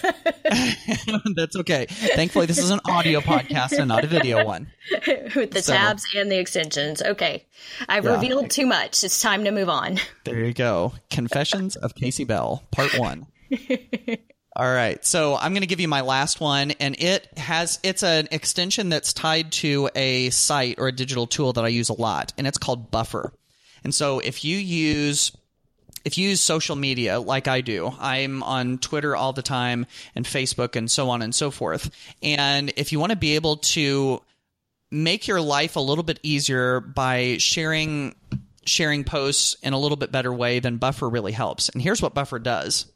that's 1.34 1.56
okay. 1.56 1.86
Thankfully, 1.88 2.46
this 2.46 2.58
is 2.58 2.70
an 2.70 2.80
audio 2.84 3.20
podcast 3.20 3.78
and 3.78 3.88
not 3.88 4.04
a 4.04 4.06
video 4.06 4.44
one. 4.44 4.70
With 5.34 5.50
the 5.50 5.62
So- 5.62 5.72
tabs 5.72 6.06
and 6.16 6.30
the 6.30 6.38
extensions. 6.38 7.02
Okay. 7.02 7.46
I've 7.88 8.04
Yeah. 8.04 8.12
revealed 8.14 8.50
too 8.50 8.66
much. 8.66 9.02
It's 9.02 9.20
time 9.20 9.44
to 9.44 9.50
move 9.50 9.68
on. 9.68 9.98
There 10.24 10.38
you 10.44 10.52
go. 10.54 10.92
Confessions 11.10 11.74
of 11.76 11.94
Kasey 11.94 12.26
Bell, 12.26 12.62
part 12.70 12.96
one. 12.98 13.26
All 14.54 14.70
right. 14.72 15.04
So 15.04 15.36
I'm 15.36 15.52
going 15.52 15.62
to 15.62 15.66
give 15.66 15.80
you 15.80 15.88
my 15.88 16.02
last 16.02 16.40
one, 16.40 16.72
and 16.72 16.94
it 16.98 17.26
has 17.38 17.78
it's 17.82 18.02
an 18.02 18.28
extension 18.30 18.88
that's 18.88 19.12
tied 19.12 19.50
to 19.52 19.88
a 19.94 20.30
site 20.30 20.78
or 20.78 20.88
a 20.88 20.92
digital 20.92 21.26
tool 21.26 21.52
that 21.54 21.64
I 21.64 21.68
use 21.68 21.88
a 21.88 21.94
lot, 21.94 22.32
and 22.38 22.46
it's 22.46 22.58
called 22.58 22.90
Buffer. 22.90 23.32
And 23.84 23.94
so 23.94 24.20
if 24.20 24.44
you 24.44 24.56
use 24.58 25.32
if 26.04 26.18
you 26.18 26.28
use 26.30 26.40
social 26.40 26.76
media 26.76 27.20
like 27.20 27.48
I 27.48 27.60
do, 27.60 27.92
I'm 27.98 28.42
on 28.42 28.78
Twitter 28.78 29.14
all 29.14 29.32
the 29.32 29.42
time 29.42 29.86
and 30.14 30.24
Facebook 30.24 30.76
and 30.76 30.90
so 30.90 31.10
on 31.10 31.22
and 31.22 31.34
so 31.34 31.50
forth. 31.50 31.90
And 32.22 32.72
if 32.76 32.92
you 32.92 33.00
want 33.00 33.10
to 33.10 33.16
be 33.16 33.34
able 33.36 33.58
to 33.58 34.22
make 34.90 35.26
your 35.26 35.40
life 35.40 35.76
a 35.76 35.80
little 35.80 36.04
bit 36.04 36.20
easier 36.22 36.80
by 36.80 37.36
sharing 37.38 38.14
sharing 38.64 39.02
posts 39.04 39.56
in 39.62 39.72
a 39.72 39.78
little 39.78 39.96
bit 39.96 40.12
better 40.12 40.32
way, 40.32 40.60
then 40.60 40.76
Buffer 40.76 41.08
really 41.08 41.32
helps. 41.32 41.68
And 41.68 41.82
here's 41.82 42.00
what 42.00 42.14
Buffer 42.14 42.38
does. 42.38 42.86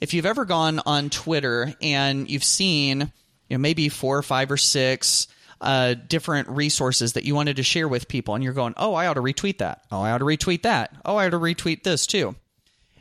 if 0.00 0.14
you've 0.14 0.26
ever 0.26 0.44
gone 0.44 0.80
on 0.86 1.10
Twitter 1.10 1.74
and 1.82 2.30
you've 2.30 2.44
seen, 2.44 3.00
you 3.48 3.56
know, 3.56 3.58
maybe 3.58 3.88
four 3.88 4.16
or 4.16 4.22
five 4.22 4.50
or 4.50 4.56
six 4.56 5.26
uh, 5.60 5.94
different 5.94 6.48
resources 6.48 7.14
that 7.14 7.24
you 7.24 7.34
wanted 7.34 7.56
to 7.56 7.62
share 7.62 7.88
with 7.88 8.08
people, 8.08 8.34
and 8.34 8.44
you're 8.44 8.52
going, 8.52 8.74
oh, 8.76 8.94
I 8.94 9.08
ought 9.08 9.14
to 9.14 9.20
retweet 9.22 9.58
that. 9.58 9.82
Oh, 9.90 10.00
I 10.00 10.12
ought 10.12 10.18
to 10.18 10.24
retweet 10.24 10.62
that. 10.62 10.94
Oh, 11.04 11.16
I 11.16 11.26
ought 11.26 11.30
to 11.30 11.38
retweet 11.38 11.82
this 11.82 12.06
too. 12.06 12.36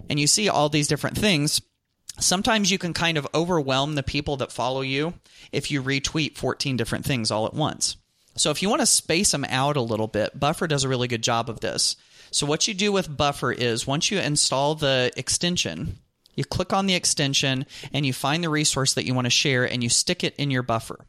And 0.10 0.20
you 0.20 0.28
see 0.28 0.50
all 0.50 0.70
these 0.70 0.88
different 0.88 1.18
things. 1.18 1.62
Sometimes 2.20 2.72
you 2.72 2.78
can 2.78 2.94
kind 2.94 3.18
of 3.18 3.28
overwhelm 3.34 3.96
the 3.96 4.04
people 4.04 4.38
that 4.38 4.52
follow 4.52 4.82
you 4.82 5.14
if 5.52 5.70
you 5.70 5.84
retweet 5.84 6.38
14 6.38 6.78
different 6.78 7.06
things 7.06 7.30
all 7.30 7.46
at 7.46 7.54
once. 7.54 7.98
So 8.36 8.52
if 8.52 8.62
you 8.62 8.70
want 8.70 8.82
to 8.82 8.88
space 8.88 9.32
them 9.32 9.46
out 9.46 9.78
a 9.78 9.82
little 9.82 10.08
bit, 10.08 10.40
Buffer 10.40 10.68
does 10.68 10.84
a 10.84 10.90
really 10.90 11.08
good 11.08 11.24
job 11.24 11.50
of 11.50 11.60
this. 11.60 11.96
So 12.32 12.46
what 12.46 12.68
you 12.68 12.74
do 12.74 12.92
with 12.92 13.16
Buffer 13.16 13.52
is 13.52 13.88
once 13.88 14.12
you 14.12 14.20
install 14.20 14.76
the 14.76 15.12
extension, 15.16 16.00
you 16.36 16.44
click 16.44 16.72
on 16.72 16.86
the 16.86 16.96
extension 16.96 17.66
and 17.92 18.06
you 18.06 18.14
find 18.14 18.44
the 18.44 18.50
resource 18.50 18.94
that 18.94 19.06
you 19.06 19.14
want 19.14 19.26
to 19.26 19.32
share 19.32 19.66
and 19.66 19.84
you 19.84 19.90
stick 19.90 20.24
it 20.24 20.36
in 20.36 20.52
your 20.52 20.64
buffer. 20.64 21.00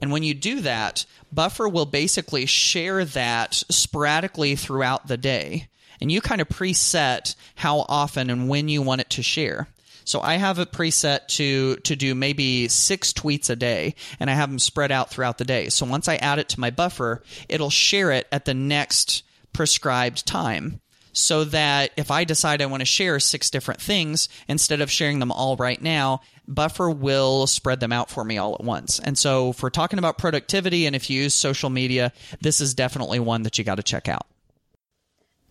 And 0.00 0.10
when 0.10 0.22
you 0.22 0.32
do 0.32 0.60
that, 0.60 1.04
Buffer 1.30 1.68
will 1.68 1.86
basically 1.86 2.46
share 2.46 3.04
that 3.04 3.54
sporadically 3.70 4.56
throughout 4.56 5.06
the 5.06 5.18
day. 5.18 5.68
And 6.00 6.10
you 6.10 6.20
kind 6.20 6.40
of 6.40 6.48
preset 6.48 7.34
how 7.54 7.84
often 7.88 8.30
and 8.30 8.48
when 8.48 8.68
you 8.68 8.82
want 8.82 9.00
it 9.00 9.10
to 9.10 9.22
share. 9.22 9.68
So 10.04 10.20
I 10.20 10.36
have 10.36 10.58
it 10.58 10.72
preset 10.72 11.28
to 11.28 11.76
to 11.76 11.94
do 11.94 12.14
maybe 12.14 12.68
six 12.68 13.12
tweets 13.12 13.50
a 13.50 13.56
day, 13.56 13.94
and 14.18 14.30
I 14.30 14.34
have 14.34 14.48
them 14.50 14.58
spread 14.58 14.90
out 14.90 15.10
throughout 15.10 15.38
the 15.38 15.44
day. 15.44 15.68
So 15.68 15.86
once 15.86 16.08
I 16.08 16.16
add 16.16 16.38
it 16.38 16.48
to 16.50 16.60
my 16.60 16.70
buffer, 16.70 17.22
it'll 17.48 17.70
share 17.70 18.10
it 18.10 18.26
at 18.32 18.44
the 18.44 18.54
next 18.54 19.22
prescribed 19.52 20.26
time. 20.26 20.80
So 21.12 21.44
that 21.44 21.90
if 21.96 22.10
I 22.10 22.24
decide 22.24 22.62
I 22.62 22.66
want 22.66 22.80
to 22.80 22.86
share 22.86 23.18
six 23.20 23.50
different 23.50 23.80
things, 23.80 24.28
instead 24.48 24.80
of 24.80 24.90
sharing 24.90 25.18
them 25.18 25.32
all 25.32 25.56
right 25.56 25.80
now, 25.80 26.20
Buffer 26.50 26.90
will 26.90 27.46
spread 27.46 27.78
them 27.78 27.92
out 27.92 28.10
for 28.10 28.24
me 28.24 28.36
all 28.36 28.54
at 28.54 28.64
once. 28.64 28.98
And 28.98 29.16
so, 29.16 29.52
for 29.52 29.70
talking 29.70 30.00
about 30.00 30.18
productivity 30.18 30.86
and 30.86 30.96
if 30.96 31.08
you 31.08 31.22
use 31.22 31.34
social 31.34 31.70
media, 31.70 32.12
this 32.40 32.60
is 32.60 32.74
definitely 32.74 33.20
one 33.20 33.44
that 33.44 33.56
you 33.56 33.64
got 33.64 33.76
to 33.76 33.82
check 33.82 34.08
out. 34.08 34.26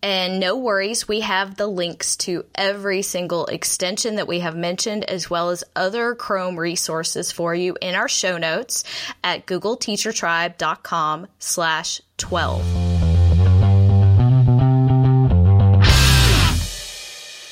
And 0.02 0.40
no 0.40 0.56
worries, 0.56 1.06
we 1.06 1.20
have 1.20 1.56
the 1.56 1.66
links 1.66 2.16
to 2.18 2.44
every 2.54 3.02
single 3.02 3.46
extension 3.46 4.16
that 4.16 4.28
we 4.28 4.40
have 4.40 4.56
mentioned, 4.56 5.04
as 5.04 5.28
well 5.28 5.50
as 5.50 5.64
other 5.76 6.14
Chrome 6.14 6.58
resources 6.58 7.32
for 7.32 7.54
you 7.54 7.76
in 7.80 7.94
our 7.94 8.08
show 8.08 8.38
notes 8.38 8.84
at 9.22 9.46
googleteachertribe.com 9.46 11.26
slash 11.38 12.00
12. 12.16 12.79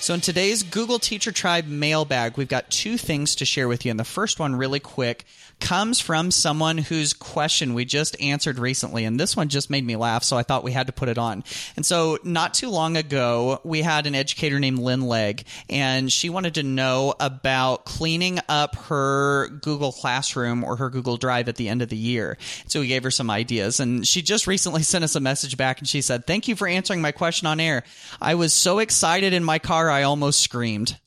So, 0.08 0.14
in 0.14 0.22
today's 0.22 0.62
Google 0.62 0.98
Teacher 0.98 1.32
Tribe 1.32 1.66
mailbag, 1.66 2.38
we've 2.38 2.48
got 2.48 2.70
two 2.70 2.96
things 2.96 3.36
to 3.36 3.44
share 3.44 3.68
with 3.68 3.84
you. 3.84 3.90
And 3.90 4.00
the 4.00 4.04
first 4.04 4.40
one, 4.40 4.56
really 4.56 4.80
quick, 4.80 5.26
comes 5.60 6.00
from 6.00 6.30
someone 6.30 6.78
whose 6.78 7.12
question 7.12 7.74
we 7.74 7.84
just 7.84 8.18
answered 8.18 8.58
recently. 8.58 9.04
And 9.04 9.20
this 9.20 9.36
one 9.36 9.48
just 9.48 9.68
made 9.68 9.84
me 9.84 9.96
laugh, 9.96 10.22
so 10.22 10.38
I 10.38 10.44
thought 10.44 10.64
we 10.64 10.72
had 10.72 10.86
to 10.86 10.94
put 10.94 11.10
it 11.10 11.18
on. 11.18 11.44
And 11.76 11.84
so, 11.84 12.18
not 12.24 12.54
too 12.54 12.70
long 12.70 12.96
ago, 12.96 13.60
we 13.64 13.82
had 13.82 14.06
an 14.06 14.14
educator 14.14 14.58
named 14.58 14.78
Lynn 14.78 15.02
Legg, 15.02 15.44
and 15.68 16.10
she 16.10 16.30
wanted 16.30 16.54
to 16.54 16.62
know 16.62 17.14
about 17.20 17.84
cleaning 17.84 18.38
up 18.48 18.76
her 18.76 19.48
Google 19.48 19.92
Classroom 19.92 20.64
or 20.64 20.76
her 20.76 20.88
Google 20.88 21.18
Drive 21.18 21.48
at 21.50 21.56
the 21.56 21.68
end 21.68 21.82
of 21.82 21.90
the 21.90 21.98
year. 21.98 22.38
So, 22.66 22.80
we 22.80 22.86
gave 22.86 23.02
her 23.02 23.10
some 23.10 23.28
ideas. 23.30 23.78
And 23.78 24.06
she 24.06 24.22
just 24.22 24.46
recently 24.46 24.82
sent 24.84 25.04
us 25.04 25.16
a 25.16 25.20
message 25.20 25.58
back 25.58 25.80
and 25.80 25.88
she 25.88 26.00
said, 26.00 26.26
Thank 26.26 26.48
you 26.48 26.56
for 26.56 26.66
answering 26.66 27.02
my 27.02 27.12
question 27.12 27.46
on 27.46 27.60
air. 27.60 27.84
I 28.22 28.36
was 28.36 28.54
so 28.54 28.78
excited 28.78 29.32
in 29.32 29.44
my 29.44 29.58
car, 29.58 29.90
I 29.98 30.04
almost 30.04 30.40
screamed 30.40 30.98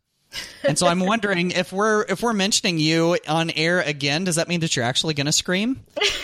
and 0.64 0.78
so 0.78 0.88
I'm 0.88 1.00
wondering 1.00 1.52
if 1.52 1.74
we're 1.74 2.04
if 2.04 2.22
we're 2.22 2.34
mentioning 2.34 2.78
you 2.78 3.18
on 3.28 3.50
air 3.52 3.82
again, 3.82 4.24
does 4.24 4.36
that 4.36 4.48
mean 4.48 4.62
that 4.62 4.76
you're 4.76 4.86
actually 4.86 5.14
going 5.14 5.26
to 5.26 5.32
scream? 5.32 5.84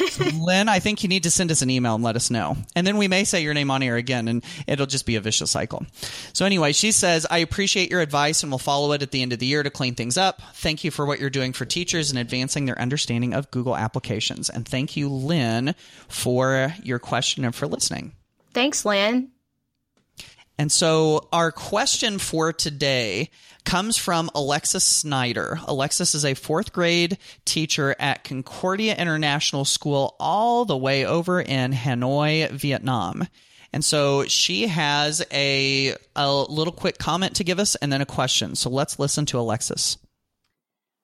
So, 0.10 0.24
Lynn, 0.40 0.70
I 0.70 0.80
think 0.80 1.04
you 1.04 1.10
need 1.10 1.24
to 1.24 1.32
send 1.32 1.52
us 1.52 1.62
an 1.62 1.70
email 1.70 1.96
and 1.96 2.04
let 2.04 2.16
us 2.16 2.30
know, 2.30 2.58
and 2.76 2.86
then 2.86 2.98
we 2.98 3.08
may 3.08 3.24
say 3.24 3.42
your 3.42 3.54
name 3.54 3.72
on 3.72 3.84
air 3.84 3.96
again, 3.96 4.28
and 4.28 4.44
it'll 4.66 4.86
just 4.86 5.06
be 5.06 5.16
a 5.16 5.22
vicious 5.22 5.52
cycle. 5.52 5.86
So 6.34 6.46
anyway, 6.46 6.72
she 6.72 6.92
says, 6.92 7.26
"I 7.30 7.40
appreciate 7.40 7.92
your 7.92 8.02
advice, 8.02 8.44
and 8.44 8.52
we'll 8.52 8.60
follow 8.60 8.94
it 8.94 9.02
at 9.02 9.12
the 9.12 9.22
end 9.22 9.34
of 9.34 9.40
the 9.40 9.46
year 9.46 9.64
to 9.64 9.70
clean 9.70 9.96
things 9.96 10.18
up. 10.18 10.42
Thank 10.56 10.84
you 10.84 10.92
for 10.92 11.06
what 11.06 11.20
you're 11.20 11.30
doing 11.30 11.54
for 11.54 11.66
teachers 11.66 12.10
and 12.10 12.20
advancing 12.20 12.66
their 12.66 12.80
understanding 12.80 13.34
of 13.34 13.52
Google 13.52 13.76
applications, 13.76 14.50
and 14.50 14.68
thank 14.68 14.96
you, 14.96 15.10
Lynn, 15.10 15.76
for 16.08 16.74
your 16.84 17.00
question 17.00 17.44
and 17.44 17.54
for 17.54 17.68
listening." 17.68 18.14
Thanks, 18.54 18.86
Lynn. 18.86 19.32
And 20.60 20.72
so 20.72 21.28
our 21.32 21.52
question 21.52 22.18
for 22.18 22.52
today 22.52 23.30
comes 23.64 23.98
from 23.98 24.32
Alexis 24.34 24.84
Snyder. 24.84 25.60
Alexis 25.66 26.16
is 26.16 26.26
a 26.26 26.34
fourth 26.34 26.74
grade 26.74 27.20
teacher 27.46 27.96
at 28.00 28.24
Concordia 28.24 28.96
International 28.96 29.66
School, 29.66 30.16
all 30.20 30.66
the 30.66 30.78
way 30.78 31.06
over 31.06 31.40
in 31.40 31.74
Hanoi, 31.74 32.50
Vietnam. 32.50 33.28
And 33.72 33.86
so 33.86 34.24
she 34.24 34.68
has 34.68 35.24
a, 35.32 35.94
a 36.16 36.34
little 36.34 36.74
quick 36.74 36.98
comment 36.98 37.36
to 37.36 37.44
give 37.44 37.60
us 37.60 37.76
and 37.76 37.92
then 37.92 38.02
a 38.02 38.06
question. 38.06 38.56
So 38.56 38.70
let's 38.70 38.98
listen 38.98 39.26
to 39.28 39.40
Alexis. 39.40 39.98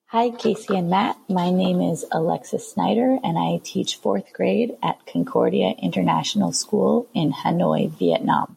Hi, 0.06 0.30
Kasey 0.30 0.78
and 0.78 0.90
Matt. 0.90 1.16
My 1.28 1.50
name 1.50 1.80
is 1.80 2.04
Alexis 2.10 2.72
Snyder, 2.72 3.18
and 3.22 3.38
I 3.38 3.60
teach 3.62 3.96
fourth 3.96 4.32
grade 4.32 4.76
at 4.82 5.06
Concordia 5.06 5.74
International 5.80 6.52
School 6.52 7.08
in 7.14 7.32
Hanoi, 7.32 7.90
Vietnam. 7.90 8.56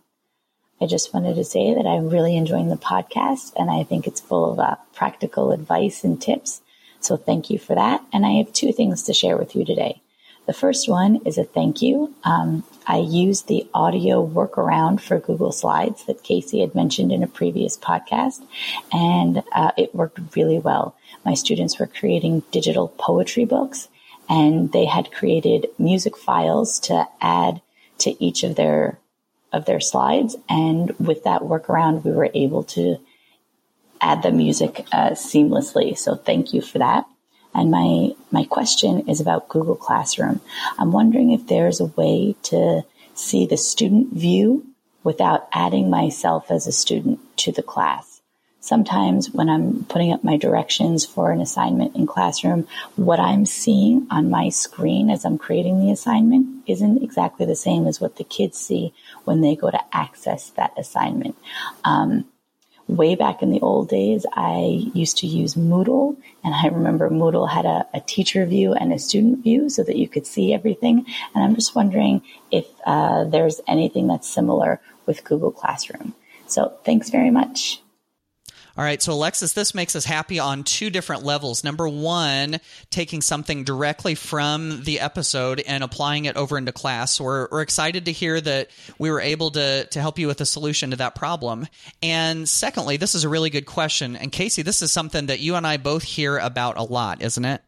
I 0.79 0.85
just 0.85 1.13
wanted 1.13 1.35
to 1.35 1.43
say 1.43 1.73
that 1.73 1.87
I'm 1.87 2.09
really 2.09 2.37
enjoying 2.37 2.69
the 2.69 2.75
podcast 2.75 3.53
and 3.55 3.71
I 3.71 3.83
think 3.83 4.05
it's 4.05 4.21
full 4.21 4.51
of 4.51 4.59
uh, 4.59 4.75
practical 4.93 5.51
advice 5.51 6.03
and 6.03 6.21
tips. 6.21 6.61
So 6.99 7.17
thank 7.17 7.49
you 7.49 7.57
for 7.57 7.75
that. 7.75 8.03
And 8.13 8.25
I 8.25 8.33
have 8.33 8.53
two 8.53 8.71
things 8.71 9.03
to 9.03 9.13
share 9.13 9.37
with 9.37 9.55
you 9.55 9.65
today. 9.65 10.01
The 10.47 10.53
first 10.53 10.87
one 10.87 11.17
is 11.25 11.37
a 11.37 11.43
thank 11.43 11.81
you. 11.81 12.15
Um, 12.23 12.63
I 12.87 12.99
used 12.99 13.47
the 13.47 13.67
audio 13.73 14.25
workaround 14.25 15.01
for 15.01 15.19
Google 15.19 15.51
Slides 15.51 16.05
that 16.05 16.23
Kasey 16.23 16.61
had 16.61 16.73
mentioned 16.73 17.11
in 17.11 17.21
a 17.21 17.27
previous 17.27 17.75
podcast, 17.75 18.41
and 18.93 19.43
uh, 19.51 19.71
it 19.77 19.93
worked 19.93 20.37
really 20.37 20.57
well. 20.57 20.95
My 21.25 21.33
students 21.33 21.77
were 21.77 21.85
creating 21.85 22.43
digital 22.51 22.87
poetry 22.97 23.43
books, 23.43 23.89
and 24.29 24.71
they 24.71 24.85
had 24.85 25.11
created 25.11 25.67
music 25.77 26.15
files 26.15 26.79
to 26.79 27.05
add 27.19 27.61
to 27.97 28.23
each 28.23 28.43
of 28.43 28.55
their 28.55 28.97
of 29.51 29.65
their 29.65 29.79
slides. 29.79 30.35
And 30.49 30.97
with 30.99 31.23
that 31.23 31.41
workaround, 31.41 32.03
we 32.03 32.11
were 32.11 32.29
able 32.33 32.63
to 32.63 32.97
add 34.01 34.21
the 34.21 34.31
music 34.31 34.85
uh, 34.91 35.11
seamlessly. 35.11 35.97
So 35.97 36.15
thank 36.15 36.53
you 36.53 36.61
for 36.61 36.79
that. 36.79 37.05
And 37.53 37.71
my, 37.71 38.11
my 38.29 38.43
question 38.43 39.09
is 39.09 39.19
about 39.19 39.49
Google 39.49 39.75
Classroom. 39.75 40.41
I'm 40.77 40.91
wondering 40.91 41.31
if 41.31 41.47
there's 41.47 41.79
a 41.79 41.85
way 41.85 42.35
to 42.43 42.83
see 43.15 43.45
the 43.45 43.57
student 43.57 44.13
view 44.13 44.65
without 45.03 45.47
adding 45.51 45.89
myself 45.89 46.51
as 46.51 46.67
a 46.67 46.71
student 46.71 47.19
to 47.37 47.51
the 47.51 47.63
class 47.63 48.16
sometimes 48.67 49.31
when 49.31 49.49
I'm 49.49 49.85
putting 49.85 50.11
up 50.11 50.25
my 50.25 50.35
directions 50.35 51.05
for 51.05 51.31
an 51.31 51.39
assignment 51.39 51.95
in 51.95 52.05
classroom, 52.05 52.67
what 52.97 53.19
I'm 53.19 53.45
seeing 53.45 54.05
on 54.11 54.29
my 54.29 54.49
screen 54.49 55.09
as 55.09 55.23
I'm 55.23 55.37
creating 55.37 55.79
the 55.79 55.91
assignment 55.91 56.63
isn't 56.67 57.01
exactly 57.01 57.45
the 57.45 57.55
same 57.55 57.87
as 57.87 58.01
what 58.01 58.17
the 58.17 58.25
kids 58.25 58.59
see 58.59 58.93
when 59.23 59.39
they 59.39 59.55
go 59.55 59.71
to 59.71 59.79
access 59.95 60.49
that 60.51 60.73
assignment. 60.77 61.37
Um, 61.85 62.25
way 62.89 63.15
back 63.15 63.41
in 63.41 63.51
the 63.51 63.61
old 63.61 63.87
days, 63.87 64.25
I 64.33 64.89
used 64.93 65.17
to 65.19 65.27
use 65.27 65.55
Moodle, 65.55 66.17
and 66.43 66.53
I 66.53 66.67
remember 66.67 67.09
Moodle 67.09 67.49
had 67.49 67.65
a, 67.65 67.87
a, 67.93 68.01
teacher 68.01 68.45
view 68.45 68.73
and 68.73 68.91
a 68.91 68.99
student 68.99 69.43
view 69.43 69.69
so 69.69 69.83
that 69.83 69.97
you 69.97 70.09
could 70.09 70.27
see 70.27 70.53
everything. 70.53 71.05
And 71.33 71.43
I'm 71.43 71.55
just 71.55 71.75
wondering 71.75 72.21
if 72.51 72.65
uh, 72.85 73.23
there's 73.25 73.61
anything 73.67 74.07
that's 74.07 74.29
similar 74.29 74.81
with 75.05 75.23
Google 75.23 75.51
Classroom. 75.51 76.13
So 76.47 76.73
thanks 76.85 77.09
very 77.09 77.31
much. 77.31 77.81
All 78.77 78.83
right, 78.83 79.01
so 79.01 79.13
Alexis, 79.13 79.53
this 79.53 79.73
makes 79.73 79.95
us 79.95 80.05
happy 80.05 80.37
on 80.37 80.63
two 80.63 80.91
different 80.91 81.23
levels. 81.23 81.63
Number 81.63 81.89
one, 81.89 82.59
taking 82.91 83.23
something 83.23 83.63
directly 83.63 84.13
from 84.13 84.83
the 84.83 84.99
episode 84.99 85.63
and 85.65 85.83
applying 85.83 86.25
it 86.25 86.37
over 86.37 86.59
into 86.59 86.71
class. 86.71 87.19
We're, 87.19 87.47
we're 87.49 87.63
excited 87.63 88.05
to 88.05 88.11
hear 88.11 88.39
that 88.39 88.69
we 88.99 89.09
were 89.09 89.19
able 89.19 89.49
to, 89.51 89.85
to 89.85 89.99
help 89.99 90.19
you 90.19 90.27
with 90.27 90.41
a 90.41 90.45
solution 90.45 90.91
to 90.91 90.97
that 90.97 91.15
problem. 91.15 91.65
And 92.03 92.47
secondly, 92.47 92.97
this 92.97 93.15
is 93.15 93.23
a 93.23 93.29
really 93.29 93.49
good 93.49 93.65
question. 93.65 94.15
And 94.15 94.31
Kasey, 94.31 94.63
this 94.63 94.83
is 94.83 94.91
something 94.91 95.25
that 95.25 95.39
you 95.39 95.55
and 95.55 95.65
I 95.65 95.77
both 95.77 96.03
hear 96.03 96.37
about 96.37 96.77
a 96.77 96.83
lot, 96.83 97.23
isn't 97.23 97.45
it? 97.45 97.63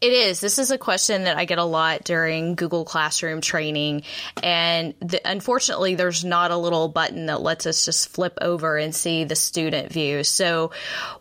It 0.00 0.12
is. 0.12 0.40
This 0.40 0.58
is 0.58 0.70
a 0.70 0.78
question 0.78 1.24
that 1.24 1.36
I 1.36 1.44
get 1.44 1.58
a 1.58 1.64
lot 1.64 2.04
during 2.04 2.54
Google 2.54 2.84
Classroom 2.84 3.40
training. 3.40 4.02
And 4.42 4.94
the, 5.00 5.20
unfortunately, 5.24 5.94
there's 5.94 6.24
not 6.24 6.50
a 6.50 6.56
little 6.56 6.88
button 6.88 7.26
that 7.26 7.40
lets 7.40 7.66
us 7.66 7.84
just 7.84 8.08
flip 8.08 8.36
over 8.40 8.76
and 8.76 8.94
see 8.94 9.24
the 9.24 9.36
student 9.36 9.92
view. 9.92 10.24
So, 10.24 10.72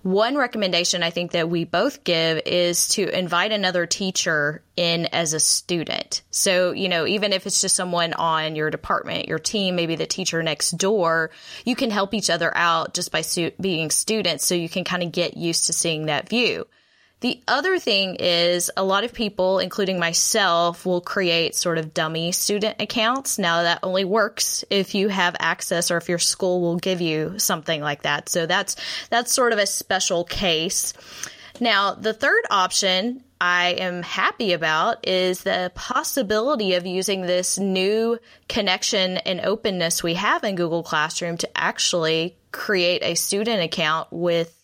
one 0.01 0.35
recommendation 0.35 1.03
I 1.03 1.11
think 1.11 1.31
that 1.31 1.49
we 1.49 1.63
both 1.63 2.03
give 2.03 2.41
is 2.45 2.89
to 2.89 3.07
invite 3.17 3.51
another 3.51 3.85
teacher 3.85 4.63
in 4.75 5.05
as 5.07 5.33
a 5.33 5.39
student. 5.39 6.23
So, 6.31 6.71
you 6.71 6.89
know, 6.89 7.05
even 7.05 7.33
if 7.33 7.45
it's 7.45 7.61
just 7.61 7.75
someone 7.75 8.13
on 8.13 8.55
your 8.55 8.71
department, 8.71 9.27
your 9.27 9.39
team, 9.39 9.75
maybe 9.75 9.95
the 9.95 10.07
teacher 10.07 10.41
next 10.41 10.71
door, 10.71 11.29
you 11.65 11.75
can 11.75 11.91
help 11.91 12.13
each 12.13 12.29
other 12.29 12.55
out 12.55 12.93
just 12.93 13.11
by 13.11 13.23
being 13.59 13.91
students 13.91 14.45
so 14.45 14.55
you 14.55 14.69
can 14.69 14.83
kind 14.83 15.03
of 15.03 15.11
get 15.11 15.37
used 15.37 15.67
to 15.67 15.73
seeing 15.73 16.07
that 16.07 16.29
view. 16.29 16.65
The 17.21 17.39
other 17.47 17.77
thing 17.77 18.15
is 18.15 18.71
a 18.75 18.84
lot 18.84 19.03
of 19.03 19.13
people, 19.13 19.60
including 19.60 19.99
myself, 19.99 20.88
will 20.88 21.01
create 21.01 21.55
sort 21.55 21.77
of 21.77 21.93
dummy 21.93 22.31
student 22.31 22.81
accounts. 22.81 23.38
Now 23.38 23.62
that 23.62 23.79
only 23.84 24.05
works 24.05 24.65
if 24.71 24.95
you 24.95 25.07
have 25.07 25.36
access 25.39 25.91
or 25.91 25.97
if 25.97 26.10
your 26.10 26.17
school 26.17 26.62
will 26.62 26.77
give 26.77 26.99
you 26.99 27.38
something 27.38 27.79
like 27.79 28.01
that. 28.03 28.27
So 28.27 28.47
that's, 28.47 28.75
that's 29.12 29.31
sort 29.31 29.53
of 29.53 29.60
a 29.60 29.67
special 29.67 30.23
case. 30.23 30.93
Now, 31.60 31.93
the 31.93 32.13
third 32.13 32.41
option 32.49 33.23
I 33.39 33.75
am 33.79 34.01
happy 34.01 34.53
about 34.53 35.07
is 35.07 35.43
the 35.43 35.71
possibility 35.75 36.73
of 36.73 36.88
using 36.88 37.21
this 37.21 37.60
new 37.60 38.17
connection 38.47 39.17
and 39.17 39.41
openness 39.41 40.01
we 40.01 40.15
have 40.15 40.43
in 40.43 40.55
Google 40.55 40.81
Classroom 40.81 41.38
to 41.38 41.49
actually 41.55 42.36
create 42.51 43.03
a 43.03 43.13
student 43.13 43.62
account 43.62 44.07
with 44.12 44.57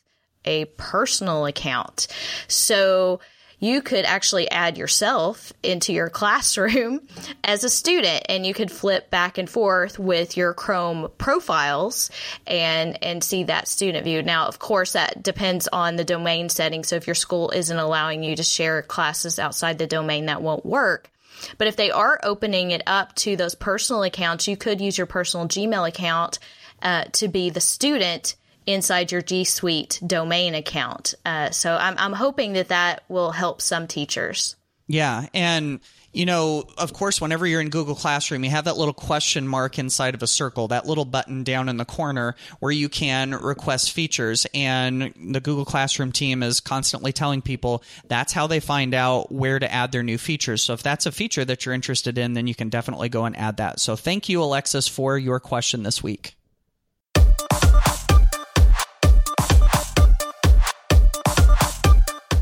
a 0.48 0.66
personal 0.78 1.46
account. 1.46 2.08
So 2.48 3.20
you 3.60 3.82
could 3.82 4.06
actually 4.06 4.50
add 4.50 4.78
yourself 4.78 5.52
into 5.64 5.92
your 5.92 6.10
classroom 6.22 7.02
as 7.44 7.64
a 7.64 7.70
student 7.70 8.26
and 8.30 8.46
you 8.46 8.54
could 8.54 8.72
flip 8.72 9.10
back 9.10 9.38
and 9.38 9.50
forth 9.50 10.00
with 10.00 10.38
your 10.38 10.54
Chrome 10.54 11.10
profiles 11.18 12.10
and 12.46 13.04
and 13.04 13.24
see 13.24 13.44
that 13.44 13.68
student 13.68 14.04
view. 14.04 14.22
Now, 14.22 14.48
of 14.48 14.60
course, 14.60 14.94
that 14.94 15.22
depends 15.22 15.68
on 15.68 15.96
the 15.96 16.06
domain 16.06 16.50
setting. 16.50 16.84
So 16.84 16.96
if 16.96 17.08
your 17.08 17.16
school 17.16 17.52
isn't 17.52 17.78
allowing 17.78 18.24
you 18.24 18.36
to 18.36 18.44
share 18.44 18.82
classes 18.82 19.40
outside 19.40 19.78
the 19.78 19.88
domain, 19.88 20.28
that 20.28 20.42
won't 20.42 20.66
work. 20.66 21.10
But 21.58 21.68
if 21.68 21.76
they 21.76 21.92
are 21.92 22.20
opening 22.24 22.72
it 22.72 22.82
up 22.88 23.14
to 23.16 23.36
those 23.36 23.54
personal 23.54 24.04
accounts, 24.04 24.48
you 24.48 24.58
could 24.58 24.82
use 24.82 24.98
your 24.98 25.06
personal 25.08 25.48
Gmail 25.48 25.88
account 25.88 26.40
uh, 26.82 27.06
to 27.14 27.28
be 27.28 27.50
the 27.50 27.62
student 27.62 28.36
inside 28.68 29.12
your 29.12 29.24
G 29.24 29.44
Suite 29.44 30.00
domain 30.06 30.54
account. 30.54 31.16
Uh, 31.26 31.50
so 31.50 31.76
I'm, 31.76 31.96
I'm 31.98 32.14
hoping 32.14 32.54
that 32.54 32.68
that 32.68 33.04
will 33.10 33.32
help 33.32 33.62
some 33.62 33.88
teachers. 33.88 34.56
Yeah. 34.90 35.28
And, 35.34 35.82
you 36.14 36.26
know, 36.26 36.64
of 36.78 36.94
course, 36.94 37.20
whenever 37.20 37.46
you're 37.46 37.60
in 37.60 37.70
Google 37.70 37.94
Classroom, 37.94 38.46
you 38.46 38.50
have 38.52 38.66
that 38.66 38.78
little 38.78 38.94
question 38.94 39.46
mark 39.46 39.78
inside 39.78 40.16
of 40.16 40.24
a 40.24 40.28
circle, 40.28 40.70
that 40.70 40.86
little 40.86 41.04
button 41.04 41.44
down 41.44 41.68
in 41.68 41.76
the 41.76 41.84
corner 41.84 42.36
where 42.60 42.72
you 42.72 42.88
can 42.88 43.32
request 43.32 43.92
features. 43.92 44.48
And 44.54 45.14
the 45.22 45.42
Google 45.42 45.66
Classroom 45.66 46.14
team 46.14 46.42
is 46.42 46.62
constantly 46.62 47.12
telling 47.12 47.42
people 47.42 47.84
that's 48.08 48.32
how 48.32 48.48
they 48.48 48.62
find 48.62 48.94
out 48.94 49.30
where 49.30 49.60
to 49.60 49.72
add 49.72 49.92
their 49.92 50.04
new 50.04 50.18
features. 50.18 50.64
So 50.64 50.72
if 50.72 50.82
that's 50.84 51.06
a 51.06 51.12
feature 51.12 51.44
that 51.44 51.66
you're 51.66 51.76
interested 51.76 52.18
in, 52.18 52.34
then 52.34 52.48
you 52.48 52.56
can 52.56 52.70
definitely 52.70 53.10
go 53.10 53.26
and 53.26 53.36
add 53.36 53.58
that. 53.58 53.82
So 53.82 53.98
thank 53.98 54.30
you, 54.30 54.42
Alexis, 54.42 54.88
for 54.88 55.18
your 55.18 55.42
question 55.42 55.84
this 55.84 56.02
week. 56.02 56.36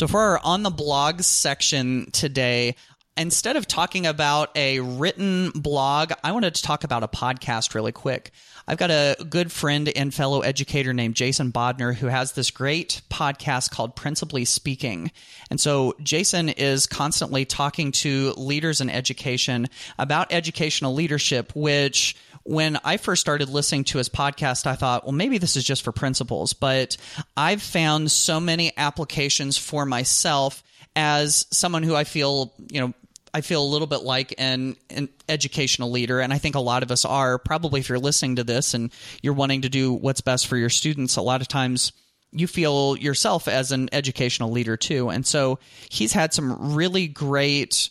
So, 0.00 0.08
for 0.08 0.18
our 0.18 0.40
on 0.42 0.62
the 0.62 0.70
blogs 0.70 1.24
section 1.24 2.10
today, 2.12 2.74
instead 3.20 3.56
of 3.56 3.66
talking 3.66 4.06
about 4.06 4.50
a 4.56 4.80
written 4.80 5.50
blog, 5.50 6.12
I 6.24 6.32
wanted 6.32 6.54
to 6.54 6.62
talk 6.62 6.84
about 6.84 7.02
a 7.02 7.08
podcast 7.08 7.74
really 7.74 7.92
quick. 7.92 8.30
I've 8.66 8.78
got 8.78 8.90
a 8.90 9.14
good 9.28 9.52
friend 9.52 9.90
and 9.90 10.12
fellow 10.12 10.40
educator 10.40 10.94
named 10.94 11.16
Jason 11.16 11.52
Bodner 11.52 11.94
who 11.94 12.06
has 12.06 12.32
this 12.32 12.50
great 12.50 13.02
podcast 13.10 13.70
called 13.72 13.94
Principally 13.94 14.46
Speaking. 14.46 15.12
And 15.50 15.60
so 15.60 15.94
Jason 16.02 16.48
is 16.48 16.86
constantly 16.86 17.44
talking 17.44 17.92
to 17.92 18.32
leaders 18.38 18.80
in 18.80 18.88
education 18.88 19.68
about 19.98 20.32
educational 20.32 20.94
leadership, 20.94 21.52
which 21.54 22.16
when 22.44 22.78
I 22.84 22.96
first 22.96 23.20
started 23.20 23.50
listening 23.50 23.84
to 23.84 23.98
his 23.98 24.08
podcast, 24.08 24.66
I 24.66 24.76
thought, 24.76 25.04
well, 25.04 25.12
maybe 25.12 25.36
this 25.36 25.56
is 25.56 25.64
just 25.64 25.82
for 25.82 25.92
principals, 25.92 26.54
but 26.54 26.96
I've 27.36 27.60
found 27.60 28.10
so 28.10 28.40
many 28.40 28.72
applications 28.78 29.58
for 29.58 29.84
myself 29.84 30.62
as 30.96 31.46
someone 31.50 31.82
who 31.82 31.94
I 31.94 32.04
feel, 32.04 32.52
you 32.70 32.80
know, 32.80 32.94
I 33.32 33.40
feel 33.40 33.62
a 33.62 33.66
little 33.66 33.86
bit 33.86 34.02
like 34.02 34.34
an, 34.38 34.76
an, 34.90 35.08
educational 35.28 35.90
leader, 35.90 36.20
and 36.20 36.32
I 36.32 36.38
think 36.38 36.54
a 36.54 36.60
lot 36.60 36.82
of 36.82 36.90
us 36.90 37.04
are. 37.04 37.38
Probably, 37.38 37.80
if 37.80 37.88
you're 37.88 37.98
listening 37.98 38.36
to 38.36 38.44
this 38.44 38.74
and 38.74 38.92
you're 39.22 39.34
wanting 39.34 39.62
to 39.62 39.68
do 39.68 39.92
what's 39.92 40.20
best 40.20 40.46
for 40.46 40.56
your 40.56 40.70
students, 40.70 41.16
a 41.16 41.22
lot 41.22 41.40
of 41.40 41.48
times 41.48 41.92
you 42.32 42.46
feel 42.46 42.96
yourself 42.96 43.48
as 43.48 43.72
an 43.72 43.88
educational 43.92 44.50
leader 44.50 44.76
too. 44.76 45.10
And 45.10 45.26
so 45.26 45.58
he's 45.88 46.12
had 46.12 46.32
some 46.32 46.74
really 46.74 47.08
great 47.08 47.90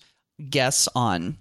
guests 0.49 0.87
on 0.95 1.37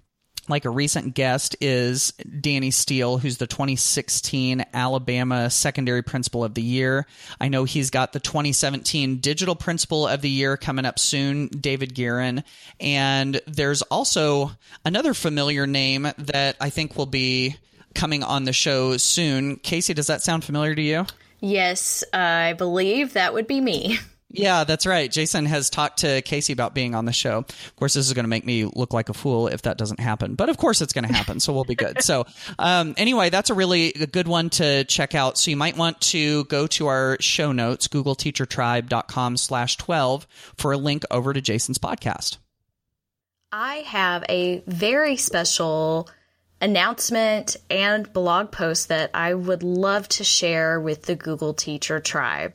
like 0.49 0.65
a 0.65 0.69
recent 0.69 1.13
guest 1.13 1.55
is 1.61 2.11
Danny 2.41 2.71
Steele, 2.71 3.17
who's 3.17 3.37
the 3.37 3.47
2016 3.47 4.65
Alabama 4.73 5.49
Secondary 5.49 6.01
Principal 6.01 6.43
of 6.43 6.53
the 6.53 6.61
Year. 6.61 7.05
I 7.39 7.47
know 7.49 7.63
he's 7.63 7.89
got 7.89 8.13
the 8.13 8.19
2017 8.19 9.17
Digital 9.17 9.55
Principal 9.55 10.07
of 10.07 10.21
the 10.21 10.29
Year 10.29 10.57
coming 10.57 10.85
up 10.85 10.99
soon, 10.99 11.47
David 11.47 11.93
Geurin. 11.93 12.43
And 12.79 13.39
there's 13.47 13.81
also 13.83 14.51
another 14.85 15.13
familiar 15.13 15.67
name 15.67 16.07
that 16.17 16.57
I 16.59 16.69
think 16.69 16.97
will 16.97 17.05
be 17.05 17.57
coming 17.93 18.23
on 18.23 18.43
the 18.43 18.53
show 18.53 18.97
soon. 18.97 19.57
Kasey, 19.57 19.95
does 19.95 20.07
that 20.07 20.21
sound 20.21 20.43
familiar 20.43 20.75
to 20.75 20.81
you? 20.81 21.05
Yes, 21.39 22.03
I 22.11 22.53
believe 22.53 23.13
that 23.13 23.33
would 23.33 23.47
be 23.47 23.61
me. 23.61 23.99
Yeah, 24.31 24.63
that's 24.63 24.85
right. 24.85 25.11
Jason 25.11 25.45
has 25.45 25.71
talked 25.71 25.99
to 25.99 26.21
Kasey 26.21 26.53
about 26.53 26.75
being 26.75 26.93
on 26.93 27.05
the 27.05 27.11
show. 27.11 27.39
Of 27.39 27.75
course, 27.75 27.95
this 27.95 28.05
is 28.05 28.13
going 28.13 28.25
to 28.25 28.29
make 28.29 28.45
me 28.45 28.65
look 28.65 28.93
like 28.93 29.09
a 29.09 29.13
fool 29.13 29.47
if 29.47 29.63
that 29.63 29.77
doesn't 29.77 29.99
happen, 29.99 30.35
but 30.35 30.49
of 30.49 30.57
course 30.57 30.81
it's 30.81 30.93
going 30.93 31.07
to 31.07 31.13
happen, 31.13 31.39
so 31.39 31.51
we'll 31.51 31.63
be 31.63 31.75
good. 31.75 32.03
So, 32.03 32.25
um, 32.59 32.93
anyway, 32.97 33.31
that's 33.31 33.49
a 33.49 33.55
really 33.55 33.91
good 33.91 34.27
one 34.27 34.51
to 34.51 34.83
check 34.83 35.15
out. 35.15 35.37
So 35.39 35.49
you 35.49 35.57
might 35.57 35.77
want 35.77 35.99
to 36.01 36.43
go 36.45 36.67
to 36.67 36.87
our 36.87 37.17
show 37.19 37.51
notes, 37.51 37.87
googleteachertribe.com 37.87 39.37
slash 39.37 39.77
12 39.77 40.27
for 40.57 40.73
a 40.73 40.77
link 40.77 41.03
over 41.09 41.33
to 41.33 41.41
Jason's 41.41 41.79
podcast. 41.79 42.37
I 43.51 43.77
have 43.77 44.23
a 44.29 44.63
very 44.67 45.17
special 45.17 46.07
announcement 46.61 47.55
and 47.69 48.11
blog 48.13 48.51
post 48.51 48.89
that 48.89 49.09
I 49.15 49.33
would 49.33 49.63
love 49.63 50.07
to 50.09 50.23
share 50.23 50.79
with 50.79 51.03
the 51.03 51.15
Google 51.15 51.55
Teacher 51.55 51.99
Tribe. 51.99 52.53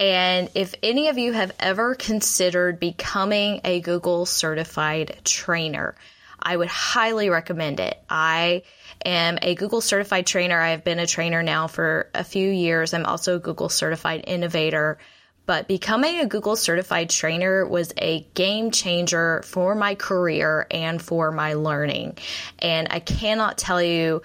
And 0.00 0.48
if 0.54 0.74
any 0.82 1.08
of 1.08 1.18
you 1.18 1.32
have 1.32 1.52
ever 1.58 1.94
considered 1.94 2.78
becoming 2.78 3.60
a 3.64 3.80
Google 3.80 4.26
certified 4.26 5.20
trainer, 5.24 5.96
I 6.40 6.56
would 6.56 6.68
highly 6.68 7.30
recommend 7.30 7.80
it. 7.80 8.00
I 8.08 8.62
am 9.04 9.38
a 9.42 9.56
Google 9.56 9.80
certified 9.80 10.26
trainer. 10.26 10.60
I 10.60 10.70
have 10.70 10.84
been 10.84 11.00
a 11.00 11.06
trainer 11.06 11.42
now 11.42 11.66
for 11.66 12.10
a 12.14 12.22
few 12.22 12.48
years. 12.48 12.94
I'm 12.94 13.06
also 13.06 13.36
a 13.36 13.40
Google 13.40 13.68
certified 13.68 14.24
innovator. 14.26 14.98
But 15.46 15.66
becoming 15.66 16.20
a 16.20 16.26
Google 16.26 16.56
certified 16.56 17.10
trainer 17.10 17.66
was 17.66 17.92
a 17.96 18.20
game 18.34 18.70
changer 18.70 19.42
for 19.46 19.74
my 19.74 19.94
career 19.94 20.66
and 20.70 21.00
for 21.00 21.32
my 21.32 21.54
learning. 21.54 22.18
And 22.58 22.86
I 22.90 23.00
cannot 23.00 23.58
tell 23.58 23.82
you 23.82 24.22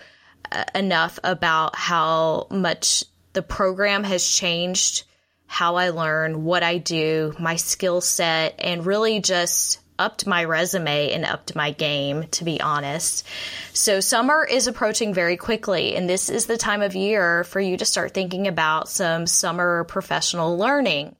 uh, 0.51 0.65
enough 0.75 1.19
about 1.23 1.75
how 1.75 2.47
much 2.51 3.05
the 3.31 3.41
program 3.41 4.03
has 4.03 4.27
changed 4.27 5.05
how 5.53 5.75
I 5.75 5.89
learn, 5.89 6.45
what 6.45 6.63
I 6.63 6.79
do, 6.79 7.35
my 7.37 7.57
skill 7.57 8.01
set, 8.01 8.55
and 8.57 8.83
really 8.83 9.19
just 9.19 9.79
upped 9.99 10.25
my 10.25 10.45
resume 10.45 11.11
and 11.11 11.23
upped 11.23 11.55
my 11.55 11.69
game, 11.69 12.23
to 12.31 12.43
be 12.43 12.59
honest. 12.59 13.23
So, 13.71 13.99
summer 13.99 14.43
is 14.43 14.65
approaching 14.65 15.13
very 15.13 15.37
quickly, 15.37 15.95
and 15.95 16.09
this 16.09 16.31
is 16.31 16.47
the 16.47 16.57
time 16.57 16.81
of 16.81 16.95
year 16.95 17.43
for 17.43 17.59
you 17.59 17.77
to 17.77 17.85
start 17.85 18.15
thinking 18.15 18.47
about 18.47 18.89
some 18.89 19.27
summer 19.27 19.83
professional 19.83 20.57
learning. 20.57 21.15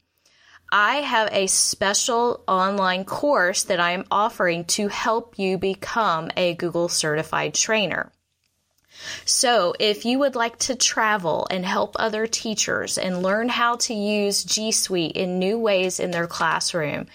I 0.72 0.96
have 0.96 1.30
a 1.32 1.46
special 1.46 2.44
online 2.48 3.06
course 3.06 3.66
that 3.66 3.80
I 3.80 3.92
am 3.92 4.06
offering 4.10 4.66
to 4.66 4.88
help 4.88 5.38
you 5.38 5.60
become 5.60 6.32
a 6.36 6.56
Google 6.56 6.90
certified 6.90 7.54
trainer. 7.54 8.12
So, 9.26 9.74
if 9.80 10.06
you 10.06 10.20
would 10.20 10.36
like 10.36 10.58
to 10.60 10.76
travel 10.76 11.48
and 11.50 11.66
help 11.66 11.96
other 11.98 12.28
teachers 12.28 12.98
and 12.98 13.24
learn 13.24 13.50
how 13.50 13.76
to 13.78 13.94
use 13.94 14.44
G 14.44 14.72
Suite 14.72 15.16
in 15.16 15.40
new 15.40 15.58
ways 15.58 16.00
in 16.00 16.12
their 16.12 16.28
classroom, 16.28 17.08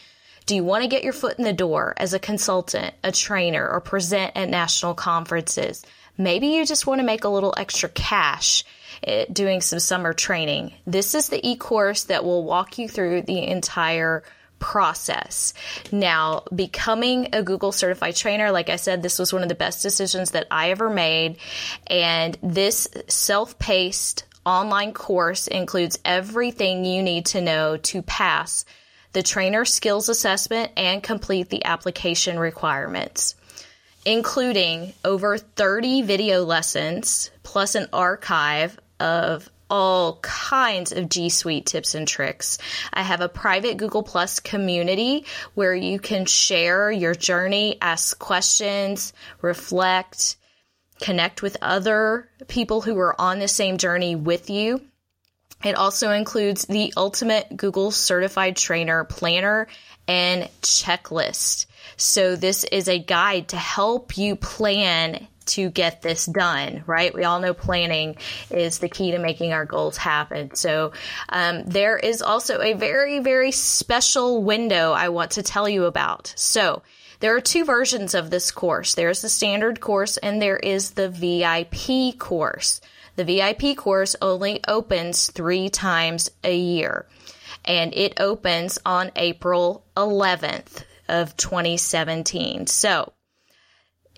do 0.47 0.57
you 0.57 0.65
want 0.65 0.83
to 0.83 0.89
get 0.89 1.05
your 1.05 1.13
foot 1.13 1.39
in 1.39 1.45
the 1.45 1.53
door 1.53 1.95
as 1.99 2.15
a 2.15 2.19
consultant, 2.19 2.95
a 3.05 3.13
trainer, 3.13 3.69
or 3.69 3.81
present 3.81 4.33
at 4.35 4.49
national 4.49 4.95
conferences? 4.95 5.85
Maybe 6.17 6.49
you 6.49 6.65
just 6.65 6.87
want 6.87 7.01
to 7.01 7.07
make 7.07 7.25
a 7.25 7.29
little 7.29 7.53
extra 7.57 7.89
cash 7.89 8.65
eh, 9.03 9.27
doing 9.31 9.61
some 9.61 9.79
summer 9.79 10.15
training. 10.15 10.73
This 10.87 11.15
is 11.15 11.29
the 11.29 11.47
e 11.47 11.57
course 11.57 12.05
that 12.05 12.25
will 12.25 12.45
walk 12.45 12.79
you 12.79 12.89
through 12.89 13.23
the 13.23 13.47
entire 13.47 14.25
process. 14.59 15.55
Now, 15.93 16.45
becoming 16.55 17.29
a 17.33 17.43
Google 17.43 17.73
certified 17.73 18.17
trainer, 18.17 18.51
like 18.51 18.69
I 18.69 18.77
said, 18.77 19.03
this 19.03 19.19
was 19.19 19.33
one 19.33 19.43
of 19.43 19.49
the 19.49 19.55
best 19.55 19.83
decisions 19.83 20.33
that 20.33 20.47
I 20.51 20.71
ever 20.71 20.91
made. 20.91 21.39
And 21.87 22.37
this 22.43 22.89
self 23.09 23.59
paced 23.59 24.25
online 24.45 24.93
course 24.93 25.47
includes 25.47 25.99
everything 26.05 26.85
you 26.85 27.03
need 27.03 27.27
to 27.27 27.41
know 27.41 27.77
to 27.77 28.03
pass 28.03 28.65
the 29.13 29.23
trainer 29.23 29.65
skills 29.65 30.09
assessment 30.09 30.73
and 30.77 31.03
complete 31.03 31.49
the 31.49 31.65
application 31.65 32.39
requirements. 32.39 33.35
Including 34.05 34.95
over 35.05 35.37
30 35.37 36.03
video 36.03 36.45
lessons 36.45 37.31
plus 37.43 37.75
an 37.75 37.89
archive 37.93 38.79
of 39.01 39.51
all 39.71 40.19
kinds 40.21 40.93
of 40.93 41.09
G 41.09 41.29
Suite 41.29 41.67
tips 41.67 41.95
and 41.95 42.07
tricks. 42.07 42.59
I 42.93 43.03
have 43.03 43.21
a 43.21 43.29
private 43.29 43.77
Google 43.77 44.03
Plus 44.03 44.41
community 44.41 45.25
where 45.55 45.75
you 45.75 45.99
can 45.99 46.27
share 46.27 46.91
your 46.91 47.15
journey, 47.15 47.79
ask 47.81 48.19
questions, 48.19 49.13
reflect, 49.43 50.37
connect 51.01 51.43
with 51.43 51.57
other 51.63 52.29
people 52.49 52.81
who 52.81 52.99
are 52.99 53.21
on 53.21 53.39
the 53.39 53.49
same 53.49 53.79
journey 53.79 54.17
with 54.17 54.51
you. 54.51 54.81
It 55.65 55.75
also 55.75 56.13
includes 56.13 56.67
the 56.67 56.93
ultimate 56.97 57.57
Google 57.57 57.91
certified 57.91 58.57
trainer 58.57 59.05
planner 59.05 59.67
and 60.07 60.49
checklist. 60.63 61.67
So 61.97 62.37
this 62.37 62.65
is 62.65 62.89
a 62.89 62.99
guide 62.99 63.49
to 63.49 63.57
help 63.57 64.17
you 64.17 64.37
plan 64.37 65.27
to 65.49 65.71
get 65.71 66.03
this 66.03 66.27
done, 66.27 66.83
right? 66.87 67.15
We 67.15 67.25
all 67.25 67.41
know 67.41 67.55
planning 67.55 68.17
is 68.51 68.79
the 68.79 68.89
key 68.89 69.13
to 69.13 69.19
making 69.19 69.53
our 69.53 69.65
goals 69.65 69.97
happen. 69.97 70.55
So 70.55 70.93
um, 71.29 71.65
there 71.65 71.99
is 71.99 72.23
also 72.23 72.61
a 72.61 72.75
very, 72.75 73.19
very 73.21 73.53
special 73.53 74.43
window 74.43 74.93
I 74.93 75.09
want 75.09 75.33
to 75.33 75.43
tell 75.43 75.69
you 75.69 75.85
about. 75.85 76.33
So 76.37 76.83
there 77.21 77.35
are 77.35 77.41
two 77.41 77.65
versions 77.65 78.15
of 78.15 78.31
this 78.31 78.51
course. 78.51 78.95
There's 78.95 79.23
the 79.23 79.29
standard 79.29 79.81
course 79.81 80.17
and 80.19 80.41
there 80.41 80.57
is 80.57 80.93
the 80.93 81.09
VIP 81.09 82.19
course. 82.19 82.81
The 83.17 83.25
VIP 83.25 83.77
course 83.77 84.15
only 84.23 84.61
opens 84.69 85.31
three 85.31 85.69
times 85.69 86.31
a 86.45 86.57
year 86.57 87.07
and 87.65 87.93
it 87.95 88.21
opens 88.21 88.79
on 88.87 89.11
April 89.17 89.85
11th 89.97 90.85
of 91.09 91.37
2017. 91.37 92.67
So 92.67 93.13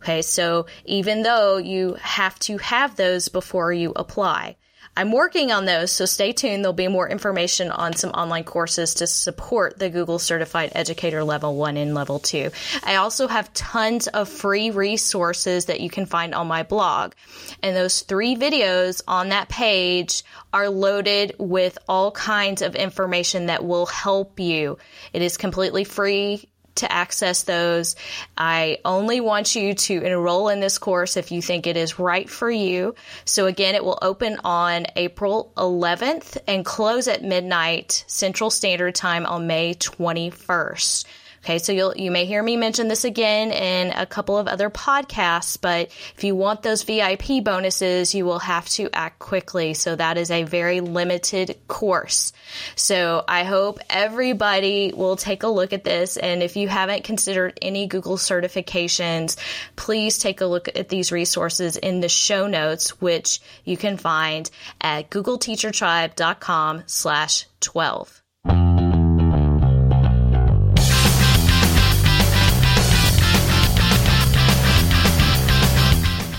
Okay, 0.03 0.23
so 0.23 0.67
even 0.85 1.23
though 1.23 1.59
you 1.59 1.95
have 2.01 2.37
to 2.41 2.59
have 2.59 2.97
those 2.97 3.29
before 3.29 3.73
you 3.73 3.93
apply, 3.95 4.57
I'm 4.95 5.11
working 5.11 5.53
on 5.53 5.64
those, 5.64 5.90
so 5.90 6.05
stay 6.05 6.32
tuned. 6.32 6.62
There'll 6.62 6.74
be 6.74 6.88
more 6.88 7.09
information 7.09 7.70
on 7.70 7.95
some 7.95 8.11
online 8.11 8.45
courses 8.45 8.93
to 8.95 9.07
support 9.07 9.78
the 9.78 9.88
Google 9.88 10.18
Certified 10.18 10.72
Educator 10.74 11.24
Level 11.24 11.57
1 11.57 11.78
and 11.78 11.95
Level 11.95 12.18
2. 12.18 12.51
I 12.84 12.97
also 12.97 13.26
have 13.26 13.53
tons 13.55 14.07
of 14.09 14.28
free 14.28 14.70
resources 14.70 15.64
that 15.64 15.80
you 15.80 15.88
can 15.88 16.05
find 16.05 16.34
on 16.34 16.47
my 16.47 16.62
blog. 16.62 17.14
And 17.62 17.74
those 17.74 18.03
three 18.03 18.36
videos 18.36 19.01
on 19.09 19.30
that 19.30 19.49
page 19.49 20.24
are 20.53 20.68
loaded 20.68 21.36
with 21.38 21.78
all 21.88 22.11
kinds 22.11 22.61
of 22.61 22.74
information 22.74 23.47
that 23.47 23.64
will 23.64 23.86
help 23.86 24.38
you. 24.38 24.76
It 25.14 25.22
is 25.22 25.38
completely 25.38 25.84
free 25.84 26.51
to 26.77 26.91
access 26.91 27.43
those. 27.43 27.97
I 28.37 28.79
only 28.85 29.20
want 29.20 29.55
you 29.55 29.75
to 29.75 30.03
enroll 30.03 30.49
in 30.49 30.61
this 30.61 30.79
course 30.79 31.16
if 31.16 31.33
you 31.33 31.43
think 31.43 31.66
it 31.66 31.77
is 31.77 31.99
right 31.99 32.29
for 32.29 32.51
you. 32.51 32.95
So 33.25 33.47
again, 33.47 33.75
it 33.75 33.85
will 33.85 33.99
open 34.03 34.39
on 34.45 34.87
April 34.97 35.53
11th 35.57 36.39
and 36.47 36.64
close 36.64 37.09
at 37.09 37.23
midnight 37.23 38.05
Central 38.07 38.51
Standard 38.51 38.95
Time 38.95 39.27
on 39.27 39.47
May 39.47 39.75
21st. 39.75 41.05
Okay, 41.45 41.59
so 41.59 41.72
you'll 41.72 41.97
you 41.97 42.12
may 42.12 42.24
hear 42.24 42.40
me 42.40 42.57
mention 42.57 42.86
this 42.86 43.05
again 43.05 43.51
in 43.51 43.93
a 43.97 44.07
couple 44.07 44.38
of 44.38 44.47
other 44.47 44.70
podcasts, 44.70 45.61
but 45.61 45.88
if 46.16 46.22
you 46.22 46.36
want 46.36 46.62
those 46.62 46.84
VIP 46.84 47.43
bonuses, 47.43 48.14
you 48.14 48.24
will 48.24 48.38
have 48.38 48.68
to 48.70 48.88
act 48.93 49.18
quickly. 49.18 49.74
So 49.74 49.97
that 49.97 50.18
is 50.18 50.30
a 50.30 50.45
very 50.45 50.80
limited 50.80 51.59
course. 51.66 52.32
So 52.76 53.24
I 53.26 53.43
hope 53.43 53.80
everybody 53.90 54.93
will 54.95 55.16
take 55.16 55.43
a 55.43 55.49
look 55.49 55.72
at 55.72 55.82
this 55.82 56.16
and 56.16 56.45
if 56.45 56.57
you 56.57 56.68
haven't 56.68 57.03
considered 57.03 57.59
any 57.61 57.88
Google 57.88 58.18
certifications, 58.18 59.36
please 59.74 60.18
take 60.18 60.43
a 60.43 60.47
look 60.47 60.68
at 60.68 60.90
these 60.90 61.11
resources 61.11 61.76
in 61.76 61.99
the 61.99 62.09
show 62.09 62.47
notes 62.47 63.01
which 63.01 63.40
you 63.64 63.76
can 63.76 63.97
find 63.97 64.49
at 64.80 65.11
googleteachertribe.com 65.11 66.84
slash 66.86 67.47
12. 67.59 68.22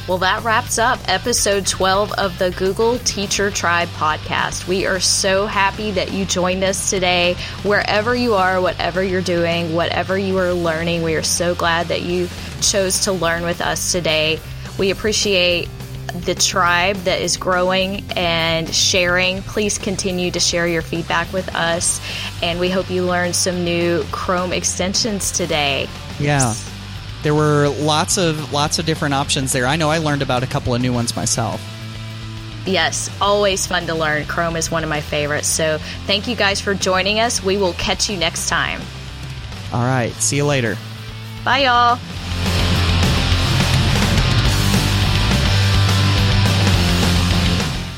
Well, 0.06 0.18
that 0.18 0.44
wraps 0.44 0.80
up 0.80 1.00
episode 1.08 1.66
12 1.66 2.12
of 2.14 2.38
the 2.38 2.52
Google 2.52 2.98
Teacher 3.00 3.50
Tribe 3.50 3.88
podcast. 3.90 4.68
We 4.68 4.86
are 4.86 5.00
so 5.00 5.46
happy 5.46 5.92
that 5.92 6.12
you 6.12 6.26
joined 6.26 6.62
us 6.66 6.90
today. 6.90 7.36
Wherever 7.64 8.14
you 8.14 8.34
are, 8.34 8.60
whatever 8.60 9.02
you're 9.02 9.22
doing, 9.22 9.74
whatever 9.74 10.18
you 10.18 10.38
are 10.40 10.52
learning, 10.52 11.04
we 11.04 11.16
are 11.16 11.24
so 11.24 11.56
glad 11.56 11.88
that 11.88 12.02
you 12.02 12.28
chose 12.60 13.06
to 13.06 13.14
learn 13.14 13.44
with 13.44 13.62
us 13.62 13.94
today. 13.94 14.42
We 14.78 14.92
appreciate 14.92 15.70
the 16.26 16.36
tribe 16.36 16.98
that 16.98 17.22
is 17.22 17.38
growing 17.38 18.04
and 18.18 18.68
sharing. 18.76 19.42
Please 19.44 19.78
continue 19.78 20.32
to 20.32 20.40
share 20.42 20.68
your 20.68 20.82
feedback 20.82 21.32
with 21.32 21.56
us. 21.56 22.02
And 22.44 22.60
we 22.60 22.70
hope 22.70 22.90
you 22.90 23.06
learned 23.06 23.38
some 23.38 23.64
new 23.64 24.04
Chrome 24.12 24.52
extensions 24.52 25.32
today. 25.32 25.88
Yeah 26.20 26.56
there 27.24 27.34
were 27.34 27.70
lots 27.70 28.18
of 28.18 28.54
lots 28.54 28.80
of 28.80 28.86
different 28.86 29.14
options 29.14 29.52
there. 29.52 29.66
I 29.66 29.76
know 29.76 29.90
I 29.90 29.98
learned 29.98 30.22
about 30.22 30.44
a 30.44 30.48
couple 30.48 30.76
of 30.76 30.82
new 30.82 30.94
ones 30.94 31.16
myself. 31.16 31.62
Yes, 32.66 33.10
always 33.20 33.66
fun 33.68 33.88
to 33.88 33.96
learn. 33.96 34.26
Chrome 34.26 34.56
is 34.56 34.72
one 34.72 34.84
of 34.84 34.90
my 34.90 35.02
favorites. 35.02 35.48
So, 35.48 35.80
thank 36.06 36.28
you 36.28 36.36
guys 36.36 36.62
for 36.62 36.74
joining 36.74 37.20
us. 37.20 37.44
We 37.44 37.58
will 37.58 37.74
catch 37.74 38.10
you 38.10 38.16
next 38.16 38.48
time. 38.48 38.82
All 39.74 39.84
right, 39.84 40.14
see 40.14 40.38
you 40.38 40.46
later. 40.46 40.78
Bye 41.44 41.64
y'all. 41.64 42.00